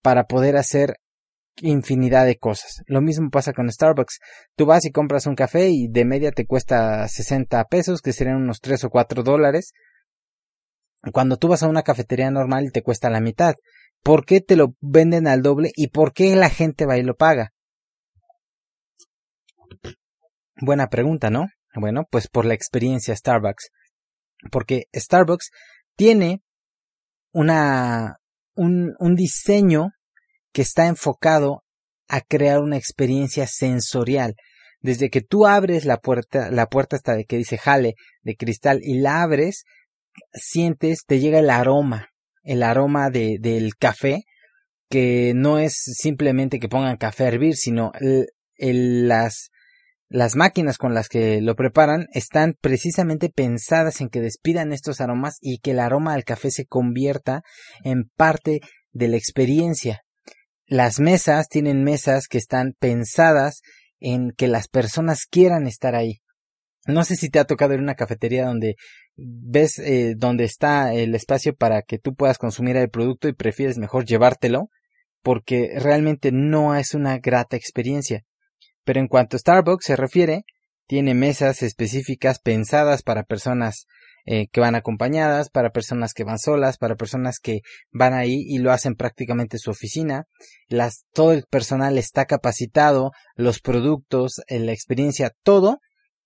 para 0.00 0.24
poder 0.24 0.56
hacer 0.56 0.96
infinidad 1.60 2.26
de 2.26 2.38
cosas. 2.38 2.82
Lo 2.86 3.00
mismo 3.00 3.30
pasa 3.30 3.52
con 3.52 3.70
Starbucks. 3.70 4.18
Tú 4.56 4.66
vas 4.66 4.84
y 4.84 4.90
compras 4.90 5.26
un 5.26 5.34
café 5.34 5.68
y 5.70 5.88
de 5.88 6.04
media 6.04 6.32
te 6.32 6.46
cuesta 6.46 7.06
60 7.06 7.64
pesos, 7.66 8.00
que 8.00 8.12
serían 8.12 8.36
unos 8.36 8.60
3 8.60 8.84
o 8.84 8.90
4 8.90 9.22
dólares. 9.22 9.72
Cuando 11.12 11.36
tú 11.36 11.48
vas 11.48 11.62
a 11.62 11.68
una 11.68 11.82
cafetería 11.82 12.30
normal 12.30 12.70
te 12.72 12.82
cuesta 12.82 13.10
la 13.10 13.20
mitad. 13.20 13.54
¿Por 14.02 14.24
qué 14.24 14.40
te 14.40 14.56
lo 14.56 14.74
venden 14.80 15.26
al 15.26 15.42
doble 15.42 15.70
y 15.74 15.88
por 15.88 16.12
qué 16.12 16.34
la 16.36 16.50
gente 16.50 16.86
va 16.86 16.98
y 16.98 17.02
lo 17.02 17.14
paga? 17.14 17.52
Buena 20.60 20.88
pregunta, 20.88 21.30
¿no? 21.30 21.46
Bueno, 21.74 22.06
pues 22.10 22.28
por 22.28 22.44
la 22.44 22.54
experiencia 22.54 23.16
Starbucks. 23.16 23.70
Porque 24.50 24.84
Starbucks 24.94 25.50
tiene 25.96 26.42
una, 27.32 28.16
un, 28.54 28.94
un 28.98 29.14
diseño 29.14 29.90
que 30.52 30.62
está 30.62 30.86
enfocado 30.86 31.64
a 32.08 32.20
crear 32.20 32.60
una 32.60 32.76
experiencia 32.76 33.46
sensorial. 33.46 34.34
Desde 34.80 35.10
que 35.10 35.20
tú 35.20 35.46
abres 35.46 35.84
la 35.84 35.98
puerta, 35.98 36.50
la 36.50 36.66
puerta 36.66 36.96
hasta 36.96 37.14
de 37.14 37.24
que 37.24 37.36
dice 37.36 37.56
jale 37.56 37.94
de 38.22 38.36
cristal 38.36 38.80
y 38.82 38.98
la 38.98 39.22
abres, 39.22 39.64
sientes, 40.32 41.04
te 41.06 41.20
llega 41.20 41.38
el 41.38 41.50
aroma, 41.50 42.08
el 42.42 42.62
aroma 42.62 43.10
de, 43.10 43.38
del 43.40 43.76
café, 43.76 44.24
que 44.90 45.32
no 45.34 45.58
es 45.58 45.74
simplemente 45.74 46.58
que 46.58 46.68
pongan 46.68 46.96
café 46.96 47.24
a 47.24 47.28
hervir, 47.28 47.56
sino 47.56 47.92
las, 48.58 49.50
las 50.08 50.36
máquinas 50.36 50.76
con 50.76 50.92
las 50.92 51.08
que 51.08 51.40
lo 51.40 51.54
preparan 51.56 52.08
están 52.12 52.56
precisamente 52.60 53.30
pensadas 53.30 54.02
en 54.02 54.10
que 54.10 54.20
despidan 54.20 54.72
estos 54.72 55.00
aromas 55.00 55.38
y 55.40 55.60
que 55.60 55.70
el 55.70 55.80
aroma 55.80 56.14
del 56.14 56.24
café 56.24 56.50
se 56.50 56.66
convierta 56.66 57.42
en 57.84 58.10
parte 58.16 58.60
de 58.90 59.08
la 59.08 59.16
experiencia. 59.16 60.02
Las 60.72 61.00
mesas 61.00 61.50
tienen 61.50 61.84
mesas 61.84 62.28
que 62.28 62.38
están 62.38 62.72
pensadas 62.78 63.60
en 64.00 64.30
que 64.30 64.48
las 64.48 64.68
personas 64.68 65.26
quieran 65.26 65.66
estar 65.66 65.94
ahí. 65.94 66.22
No 66.86 67.04
sé 67.04 67.16
si 67.16 67.28
te 67.28 67.38
ha 67.38 67.44
tocado 67.44 67.74
ir 67.74 67.80
a 67.80 67.82
una 67.82 67.94
cafetería 67.94 68.46
donde 68.46 68.76
ves 69.14 69.78
eh, 69.78 70.14
donde 70.16 70.44
está 70.44 70.94
el 70.94 71.14
espacio 71.14 71.54
para 71.54 71.82
que 71.82 71.98
tú 71.98 72.14
puedas 72.14 72.38
consumir 72.38 72.78
el 72.78 72.88
producto 72.88 73.28
y 73.28 73.34
prefieres 73.34 73.76
mejor 73.76 74.06
llevártelo 74.06 74.70
porque 75.22 75.74
realmente 75.76 76.32
no 76.32 76.74
es 76.74 76.94
una 76.94 77.18
grata 77.18 77.54
experiencia. 77.54 78.22
Pero 78.82 78.98
en 78.98 79.08
cuanto 79.08 79.36
a 79.36 79.40
Starbucks 79.40 79.84
se 79.84 79.96
refiere, 79.96 80.46
tiene 80.86 81.12
mesas 81.12 81.62
específicas 81.62 82.38
pensadas 82.40 83.02
para 83.02 83.24
personas 83.24 83.84
eh, 84.24 84.46
que 84.48 84.60
van 84.60 84.74
acompañadas, 84.74 85.50
para 85.50 85.70
personas 85.70 86.14
que 86.14 86.24
van 86.24 86.38
solas, 86.38 86.78
para 86.78 86.94
personas 86.94 87.38
que 87.40 87.60
van 87.90 88.14
ahí 88.14 88.44
y 88.46 88.58
lo 88.58 88.70
hacen 88.72 88.94
prácticamente 88.94 89.58
su 89.58 89.70
oficina. 89.70 90.24
Las, 90.68 91.04
todo 91.12 91.32
el 91.32 91.44
personal 91.50 91.98
está 91.98 92.24
capacitado, 92.26 93.10
los 93.34 93.60
productos, 93.60 94.40
eh, 94.46 94.60
la 94.60 94.72
experiencia, 94.72 95.32
todo 95.42 95.78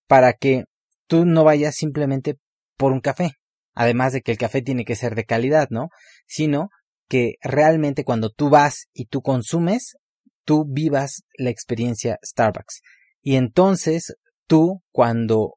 para 0.06 0.34
que 0.34 0.64
tú 1.06 1.24
no 1.24 1.44
vayas 1.44 1.74
simplemente 1.74 2.36
por 2.76 2.92
un 2.92 3.00
café. 3.00 3.32
Además 3.74 4.12
de 4.12 4.22
que 4.22 4.32
el 4.32 4.38
café 4.38 4.62
tiene 4.62 4.84
que 4.84 4.96
ser 4.96 5.14
de 5.14 5.24
calidad, 5.24 5.68
¿no? 5.70 5.88
Sino 6.26 6.68
que 7.08 7.34
realmente 7.42 8.04
cuando 8.04 8.30
tú 8.30 8.50
vas 8.50 8.86
y 8.92 9.06
tú 9.06 9.22
consumes, 9.22 9.96
tú 10.44 10.64
vivas 10.66 11.22
la 11.36 11.50
experiencia 11.50 12.18
Starbucks. 12.24 12.80
Y 13.20 13.36
entonces 13.36 14.14
tú 14.46 14.82
cuando 14.92 15.54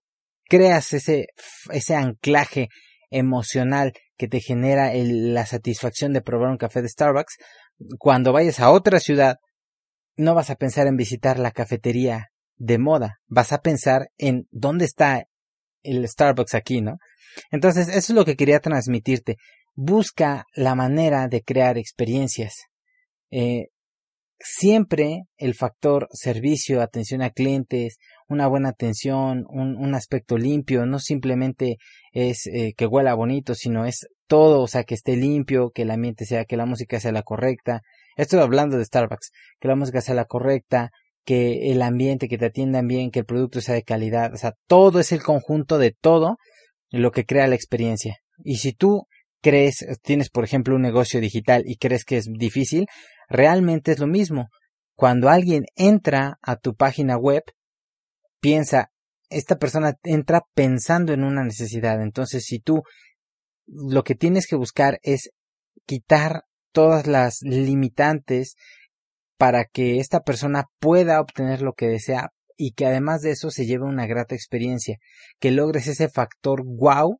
creas 0.49 0.91
ese, 0.93 1.27
ese 1.71 1.95
anclaje 1.95 2.67
emocional 3.09 3.93
que 4.17 4.27
te 4.27 4.41
genera 4.41 4.91
la 4.93 5.45
satisfacción 5.45 6.12
de 6.12 6.21
probar 6.21 6.49
un 6.49 6.57
café 6.57 6.81
de 6.81 6.89
Starbucks, 6.89 7.38
cuando 7.97 8.33
vayas 8.33 8.59
a 8.59 8.71
otra 8.71 8.99
ciudad, 8.99 9.38
no 10.17 10.35
vas 10.35 10.49
a 10.49 10.55
pensar 10.55 10.88
en 10.88 10.97
visitar 10.97 11.39
la 11.39 11.51
cafetería 11.51 12.27
de 12.57 12.77
moda, 12.77 13.19
vas 13.27 13.53
a 13.53 13.62
pensar 13.62 14.09
en 14.17 14.47
dónde 14.51 14.83
está 14.83 15.23
el 15.81 16.05
Starbucks 16.05 16.55
aquí, 16.55 16.81
¿no? 16.81 16.97
Entonces, 17.51 17.88
eso 17.88 17.97
es 17.97 18.09
lo 18.09 18.25
que 18.25 18.35
quería 18.35 18.59
transmitirte. 18.59 19.38
Busca 19.75 20.43
la 20.53 20.75
manera 20.75 21.29
de 21.29 21.41
crear 21.41 21.77
experiencias. 21.77 22.53
Eh, 23.31 23.67
siempre 24.39 25.23
el 25.38 25.55
factor 25.55 26.07
servicio, 26.12 26.81
atención 26.81 27.21
a 27.21 27.29
clientes, 27.29 27.97
una 28.29 28.47
buena 28.47 28.69
atención, 28.69 29.45
un, 29.49 29.75
un 29.75 29.95
aspecto 29.95 30.37
limpio, 30.37 30.85
no 30.85 30.99
simplemente 30.99 31.77
es 32.13 32.47
eh, 32.47 32.73
que 32.77 32.85
huela 32.85 33.15
bonito, 33.15 33.55
sino 33.55 33.85
es 33.85 34.07
todo, 34.27 34.61
o 34.61 34.67
sea, 34.67 34.83
que 34.83 34.93
esté 34.93 35.15
limpio, 35.15 35.71
que 35.71 35.81
el 35.81 35.91
ambiente 35.91 36.25
sea, 36.25 36.45
que 36.45 36.55
la 36.55 36.67
música 36.67 36.99
sea 36.99 37.11
la 37.11 37.23
correcta. 37.23 37.81
Estoy 38.15 38.39
hablando 38.39 38.77
de 38.77 38.85
Starbucks, 38.85 39.31
que 39.59 39.67
la 39.67 39.75
música 39.75 40.01
sea 40.01 40.13
la 40.13 40.25
correcta, 40.25 40.91
que 41.25 41.71
el 41.71 41.81
ambiente, 41.81 42.27
que 42.27 42.37
te 42.37 42.45
atiendan 42.45 42.87
bien, 42.87 43.11
que 43.11 43.19
el 43.19 43.25
producto 43.25 43.61
sea 43.61 43.75
de 43.75 43.83
calidad, 43.83 44.33
o 44.33 44.37
sea, 44.37 44.53
todo 44.67 44.99
es 44.99 45.11
el 45.11 45.23
conjunto 45.23 45.77
de 45.77 45.91
todo 45.99 46.37
lo 46.91 47.11
que 47.11 47.25
crea 47.25 47.47
la 47.47 47.55
experiencia. 47.55 48.17
Y 48.43 48.57
si 48.57 48.73
tú 48.73 49.07
crees, 49.41 49.85
tienes 50.03 50.29
por 50.29 50.43
ejemplo 50.43 50.75
un 50.75 50.81
negocio 50.81 51.19
digital 51.19 51.63
y 51.65 51.77
crees 51.77 52.05
que 52.05 52.17
es 52.17 52.25
difícil, 52.31 52.85
realmente 53.27 53.91
es 53.91 53.99
lo 53.99 54.07
mismo. 54.07 54.49
Cuando 54.95 55.29
alguien 55.29 55.65
entra 55.75 56.37
a 56.41 56.57
tu 56.57 56.75
página 56.75 57.17
web, 57.17 57.43
piensa, 58.39 58.91
esta 59.30 59.58
persona 59.58 59.93
entra 60.04 60.41
pensando 60.54 61.13
en 61.13 61.23
una 61.23 61.43
necesidad. 61.43 62.02
Entonces, 62.02 62.45
si 62.45 62.60
tú 62.60 62.84
lo 63.67 64.04
que 64.04 64.15
tienes 64.15 64.47
que 64.47 64.56
buscar 64.56 64.99
es 65.04 65.30
quitar 65.86 66.43
todas 66.71 67.08
las 67.08 67.41
limitantes 67.41 68.56
para 69.38 69.65
que 69.65 69.99
esta 69.99 70.21
persona 70.21 70.65
pueda 70.80 71.21
obtener 71.21 71.62
lo 71.62 71.73
que 71.73 71.88
desea 71.88 72.30
y 72.58 72.73
que 72.73 72.86
además 72.86 73.21
de 73.21 73.32
eso 73.32 73.52
se 73.52 73.65
lleve 73.65 73.86
una 73.86 74.06
grata 74.06 74.36
experiencia, 74.36 74.97
que 75.39 75.52
logres 75.52 75.88
ese 75.88 76.10
factor 76.10 76.63
wow 76.65 77.19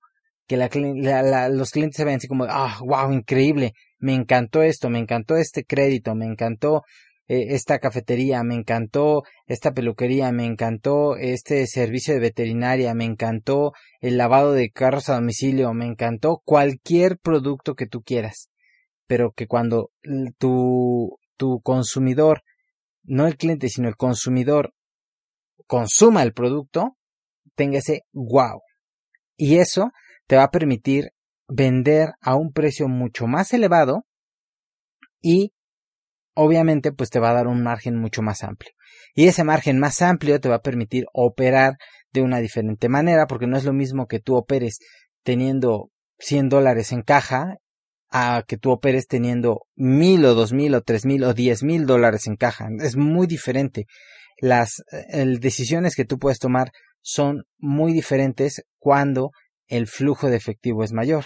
que 0.50 0.58
los 0.58 1.72
clientes 1.72 1.96
se 1.96 2.06
ven 2.06 2.16
así 2.16 2.28
como, 2.28 2.46
ah, 2.50 2.80
wow, 2.82 3.14
increíble, 3.14 3.74
me 4.00 4.16
encantó 4.16 4.64
esto, 4.64 4.90
me 4.90 4.98
encantó 4.98 5.38
este 5.38 5.64
crédito, 5.64 6.16
me 6.16 6.26
encantó 6.26 6.82
eh, 7.30 7.54
esta 7.54 7.78
cafetería, 7.78 8.44
me 8.44 8.56
encantó 8.56 9.22
esta 9.46 9.72
peluquería, 9.72 10.32
me 10.32 10.46
encantó 10.46 11.16
este 11.16 11.68
servicio 11.68 12.16
de 12.16 12.20
veterinaria, 12.20 12.96
me 12.96 13.06
encantó 13.06 13.72
el 14.02 14.18
lavado 14.18 14.54
de 14.54 14.72
carros 14.72 15.10
a 15.10 15.14
domicilio, 15.14 15.72
me 15.74 15.86
encantó 15.86 16.42
cualquier 16.44 17.20
producto 17.20 17.76
que 17.76 17.86
tú 17.86 18.02
quieras. 18.02 18.50
Pero 19.06 19.32
que 19.32 19.46
cuando 19.46 19.92
tu, 20.40 21.20
tu 21.38 21.62
consumidor, 21.62 22.42
no 23.04 23.28
el 23.28 23.38
cliente, 23.38 23.70
sino 23.70 23.88
el 23.88 23.96
consumidor, 23.96 24.74
consuma 25.68 26.24
el 26.24 26.34
producto, 26.34 26.98
tenga 27.54 27.78
ese 27.78 28.02
wow. 28.12 28.62
Y 29.38 29.58
eso 29.58 29.92
te 30.26 30.36
va 30.36 30.46
a 30.46 30.52
permitir 30.52 31.12
vender 31.48 32.10
a 32.22 32.36
un 32.36 32.52
precio 32.54 32.88
mucho 32.88 33.28
más 33.28 33.54
elevado 33.54 34.06
y 35.22 35.54
obviamente 36.42 36.94
pues 36.94 37.10
te 37.10 37.20
va 37.20 37.32
a 37.32 37.34
dar 37.34 37.48
un 37.48 37.62
margen 37.62 37.98
mucho 37.98 38.22
más 38.22 38.44
amplio. 38.44 38.72
Y 39.14 39.28
ese 39.28 39.44
margen 39.44 39.78
más 39.78 40.02
amplio 40.02 40.40
te 40.40 40.48
va 40.48 40.56
a 40.56 40.62
permitir 40.62 41.06
operar 41.14 41.74
de 42.14 42.22
una 42.22 42.40
diferente 42.40 42.88
manera 42.88 43.28
porque 43.28 43.46
no 43.46 43.58
es 43.58 43.66
lo 43.66 43.74
mismo 43.74 44.08
que 44.08 44.22
tú 44.22 44.36
operes 44.36 44.80
teniendo 45.24 45.90
100 46.20 46.48
dólares 46.48 46.94
en 46.94 47.02
caja 47.02 47.58
a 48.10 48.44
que 48.48 48.58
tú 48.58 48.72
operes 48.72 49.08
teniendo 49.08 49.66
mil 49.76 50.24
o 50.26 50.34
dos 50.34 50.54
mil 50.54 50.74
o 50.74 50.82
tres 50.82 51.06
mil 51.06 51.24
o 51.26 51.34
diez 51.34 51.62
mil 51.62 51.86
dólares 51.86 52.26
en 52.26 52.38
caja. 52.38 52.70
Es 52.82 52.96
muy 52.96 53.28
diferente. 53.28 53.86
Las 54.40 54.82
eh, 55.12 55.26
decisiones 55.40 55.96
que 55.96 56.06
tú 56.06 56.18
puedes 56.18 56.40
tomar 56.40 56.72
son 57.02 57.44
muy 57.58 57.92
diferentes 57.92 58.64
cuando 58.80 59.32
el 59.68 59.88
flujo 59.88 60.30
de 60.30 60.38
efectivo 60.38 60.84
es 60.86 60.94
mayor. 60.94 61.26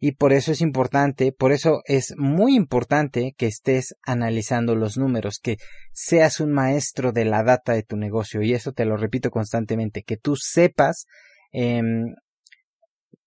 Y 0.00 0.12
por 0.12 0.32
eso 0.32 0.52
es 0.52 0.60
importante, 0.60 1.32
por 1.32 1.50
eso 1.50 1.80
es 1.84 2.14
muy 2.16 2.54
importante 2.54 3.34
que 3.36 3.46
estés 3.46 3.96
analizando 4.02 4.76
los 4.76 4.96
números, 4.96 5.40
que 5.42 5.56
seas 5.92 6.38
un 6.38 6.52
maestro 6.52 7.10
de 7.10 7.24
la 7.24 7.42
data 7.42 7.72
de 7.72 7.82
tu 7.82 7.96
negocio. 7.96 8.42
Y 8.42 8.54
eso 8.54 8.72
te 8.72 8.84
lo 8.84 8.96
repito 8.96 9.30
constantemente, 9.30 10.04
que 10.04 10.16
tú 10.16 10.36
sepas 10.36 11.06
em, 11.52 12.14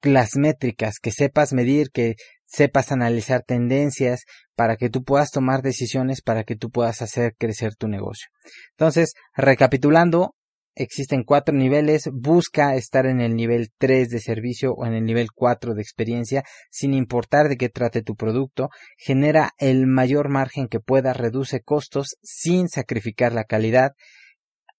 las 0.02 0.38
métricas, 0.38 1.00
que 1.00 1.12
sepas 1.12 1.52
medir, 1.52 1.90
que 1.92 2.16
sepas 2.46 2.92
analizar 2.92 3.44
tendencias 3.44 4.24
para 4.56 4.78
que 4.78 4.90
tú 4.90 5.04
puedas 5.04 5.32
tomar 5.32 5.62
decisiones, 5.62 6.22
para 6.22 6.44
que 6.44 6.56
tú 6.56 6.70
puedas 6.70 7.02
hacer 7.02 7.36
crecer 7.38 7.76
tu 7.76 7.88
negocio. 7.88 8.28
Entonces, 8.72 9.14
recapitulando, 9.36 10.36
existen 10.76 11.24
cuatro 11.24 11.56
niveles, 11.56 12.10
busca 12.14 12.76
estar 12.76 13.06
en 13.06 13.22
el 13.22 13.36
nivel 13.36 13.70
3 13.78 14.10
de 14.10 14.20
servicio 14.20 14.74
o 14.74 14.86
en 14.86 14.94
el 14.94 15.06
nivel 15.06 15.32
4 15.34 15.74
de 15.74 15.82
experiencia, 15.82 16.44
sin 16.70 16.94
importar 16.94 17.50
de 17.50 17.58
qué 17.58 17.70
trate 17.70 18.02
tu 18.02 18.16
producto, 18.16 18.70
genera 18.98 19.52
el 19.58 19.88
mayor 19.88 20.30
margen 20.30 20.68
que 20.68 20.80
pueda, 20.80 21.14
reduce 21.14 21.62
costos 21.62 22.18
sin 22.22 22.70
sacrificar 22.70 23.34
la 23.34 23.44
calidad, 23.44 23.92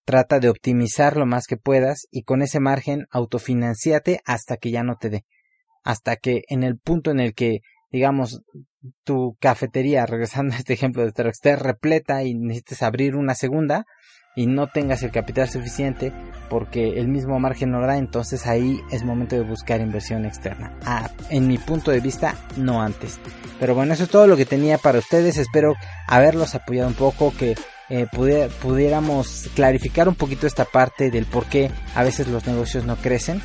trata 0.05 0.41
de 0.41 0.49
optimizar 0.49 1.17
lo 1.17 1.27
más 1.27 1.47
que 1.47 1.57
puedas 1.57 2.07
y 2.11 2.23
con 2.23 2.43
ese 2.43 2.61
margen 2.61 3.07
autofinanciate 3.11 4.21
hasta 4.25 4.57
que 4.57 4.71
ya 4.71 4.83
no 4.83 4.97
te 4.97 5.11
dé, 5.11 5.25
hasta 5.85 6.17
que 6.17 6.43
en 6.49 6.65
el 6.65 6.79
punto 6.79 7.11
en 7.11 7.21
el 7.21 7.35
que 7.35 7.61
digamos, 7.93 8.41
tu 9.05 9.37
cafetería, 9.39 10.07
regresando 10.07 10.55
a 10.55 10.59
este 10.59 10.73
ejemplo 10.73 11.03
de 11.03 11.11
Starbucks, 11.11 11.37
esté 11.37 11.57
repleta 11.57 12.25
y 12.25 12.35
necesites 12.35 12.83
abrir 12.83 13.15
una 13.15 13.35
segunda 13.35 13.85
y 14.35 14.47
no 14.47 14.67
tengas 14.67 15.03
el 15.03 15.11
capital 15.11 15.49
suficiente 15.49 16.13
porque 16.49 16.99
el 16.99 17.09
mismo 17.09 17.39
margen 17.39 17.71
no 17.71 17.81
da, 17.81 17.97
entonces 17.97 18.47
ahí 18.47 18.81
es 18.91 19.05
momento 19.05 19.37
de 19.37 19.43
buscar 19.43 19.81
inversión 19.81 20.27
externa. 20.27 20.73
Ah, 20.85 21.11
en 21.31 21.49
mi 21.49 21.59
punto 21.59 21.91
de 21.91 22.01
vista, 22.01 22.35
no 22.57 22.83
antes. 22.83 23.19
Pero 23.59 23.75
bueno, 23.75 23.95
eso 23.95 24.05
es 24.05 24.11
todo 24.11 24.27
lo 24.27 24.37
que 24.37 24.45
tenía 24.45 24.77
para 24.77 24.99
ustedes. 24.99 25.39
Espero 25.39 25.75
haberlos 26.07 26.55
apoyado 26.55 26.89
un 26.89 26.95
poco, 26.95 27.33
que 27.39 27.55
eh, 27.89 28.07
pudiéramos 28.61 29.49
clarificar 29.55 30.09
un 30.09 30.15
poquito 30.15 30.47
esta 30.47 30.65
parte 30.65 31.11
del 31.11 31.25
por 31.27 31.47
qué 31.47 31.71
a 31.95 32.05
veces 32.05 32.29
los 32.29 32.47
negocios 32.47 32.85
no 32.85 32.97
crecen 32.97 33.41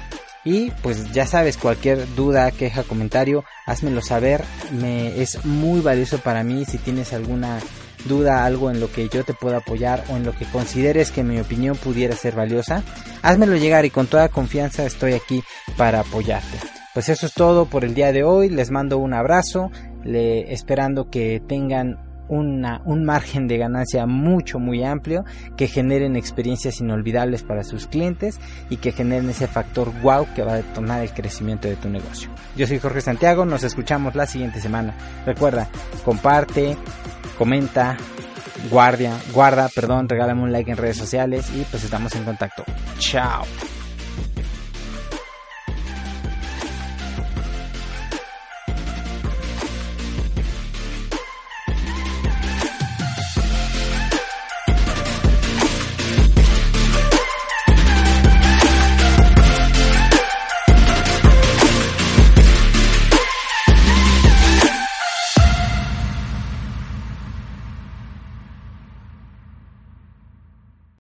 y 0.47 0.71
pues 0.82 1.12
ya 1.12 1.26
sabes, 1.26 1.58
cualquier 1.58 2.15
duda, 2.15 2.52
queja, 2.52 2.84
comentario, 2.84 3.43
házmelo 3.65 4.02
saber. 4.02 4.45
Me 4.71 5.21
es 5.21 5.43
muy 5.43 5.82
valioso 5.82 6.19
para 6.19 6.43
mí 6.43 6.63
si 6.63 6.78
tienes 6.78 7.12
alguna 7.12 7.60
duda, 8.08 8.46
algo 8.46 8.72
en 8.72 8.80
lo 8.80 8.91
que 8.91 9.10
yo 9.10 9.24
te 9.24 9.34
pueda 9.34 9.58
apoyar 9.58 10.04
o 10.10 10.17
en 10.17 10.24
lo 10.24 10.34
que 10.34 10.46
consideres 10.46 11.12
que 11.12 11.24
mi 11.24 11.39
opinión 11.39 11.76
pudiera 11.76 12.15
ser 12.15 12.36
valiosa, 12.36 12.84
házmelo 13.22 13.56
llegar 13.58 13.86
y 13.86 13.89
con 13.89 14.08
toda 14.08 14.30
confianza 14.30 14.86
estoy 14.86 15.13
aquí 15.13 15.43
para 15.78 16.02
apoyarte. 16.02 16.58
Pues 16.93 17.10
eso 17.10 17.28
es 17.28 17.34
todo 17.34 17.65
por 17.65 17.86
el 17.86 17.93
día 17.93 18.12
de 18.12 18.24
hoy, 18.24 18.50
les 18.50 18.72
mando 18.72 18.98
un 18.98 19.13
abrazo, 19.13 19.72
le, 20.04 20.52
esperando 20.54 21.10
que 21.10 21.41
tengan 21.48 22.07
un 22.28 23.06
margen 23.06 23.48
de 23.48 23.58
ganancia 23.58 24.06
mucho 24.06 24.60
muy 24.60 24.84
amplio 24.84 25.26
que 25.56 25.68
generen 25.68 26.16
experiencias 26.16 26.80
inolvidables 26.80 27.44
para 27.44 27.63
sus 27.63 27.88
clientes 27.88 28.40
y 28.70 28.78
que 28.78 28.92
generen 28.92 29.30
ese 29.30 29.48
factor 29.48 29.92
wow 30.02 30.28
que 30.36 30.44
va 30.44 30.54
a 30.54 30.58
detonar 30.58 31.02
el 31.02 31.12
crecimiento 31.12 31.68
de 31.68 31.76
tu 31.76 31.90
negocio. 31.90 32.30
Yo 32.56 32.68
soy 32.68 32.80
Jorge 32.80 33.02
Santiago, 33.02 33.46
nos 33.46 33.63
escuchamos 33.63 34.16
la 34.16 34.26
siguiente 34.26 34.62
semana. 34.62 34.96
Recuerda, 35.26 35.70
comparte, 36.04 36.78
comenta, 37.38 37.98
guardia, 38.70 39.13
guarda, 39.34 39.70
perdón, 39.74 40.10
regálame 40.10 40.44
un 40.44 40.52
like 40.52 40.72
en 40.72 40.78
redes 40.78 40.98
sociales 40.98 41.50
y 41.56 41.63
pues 41.70 41.84
estamos 41.84 42.13
en 42.16 42.24
contacto. 42.24 42.63
Chao. 43.00 43.44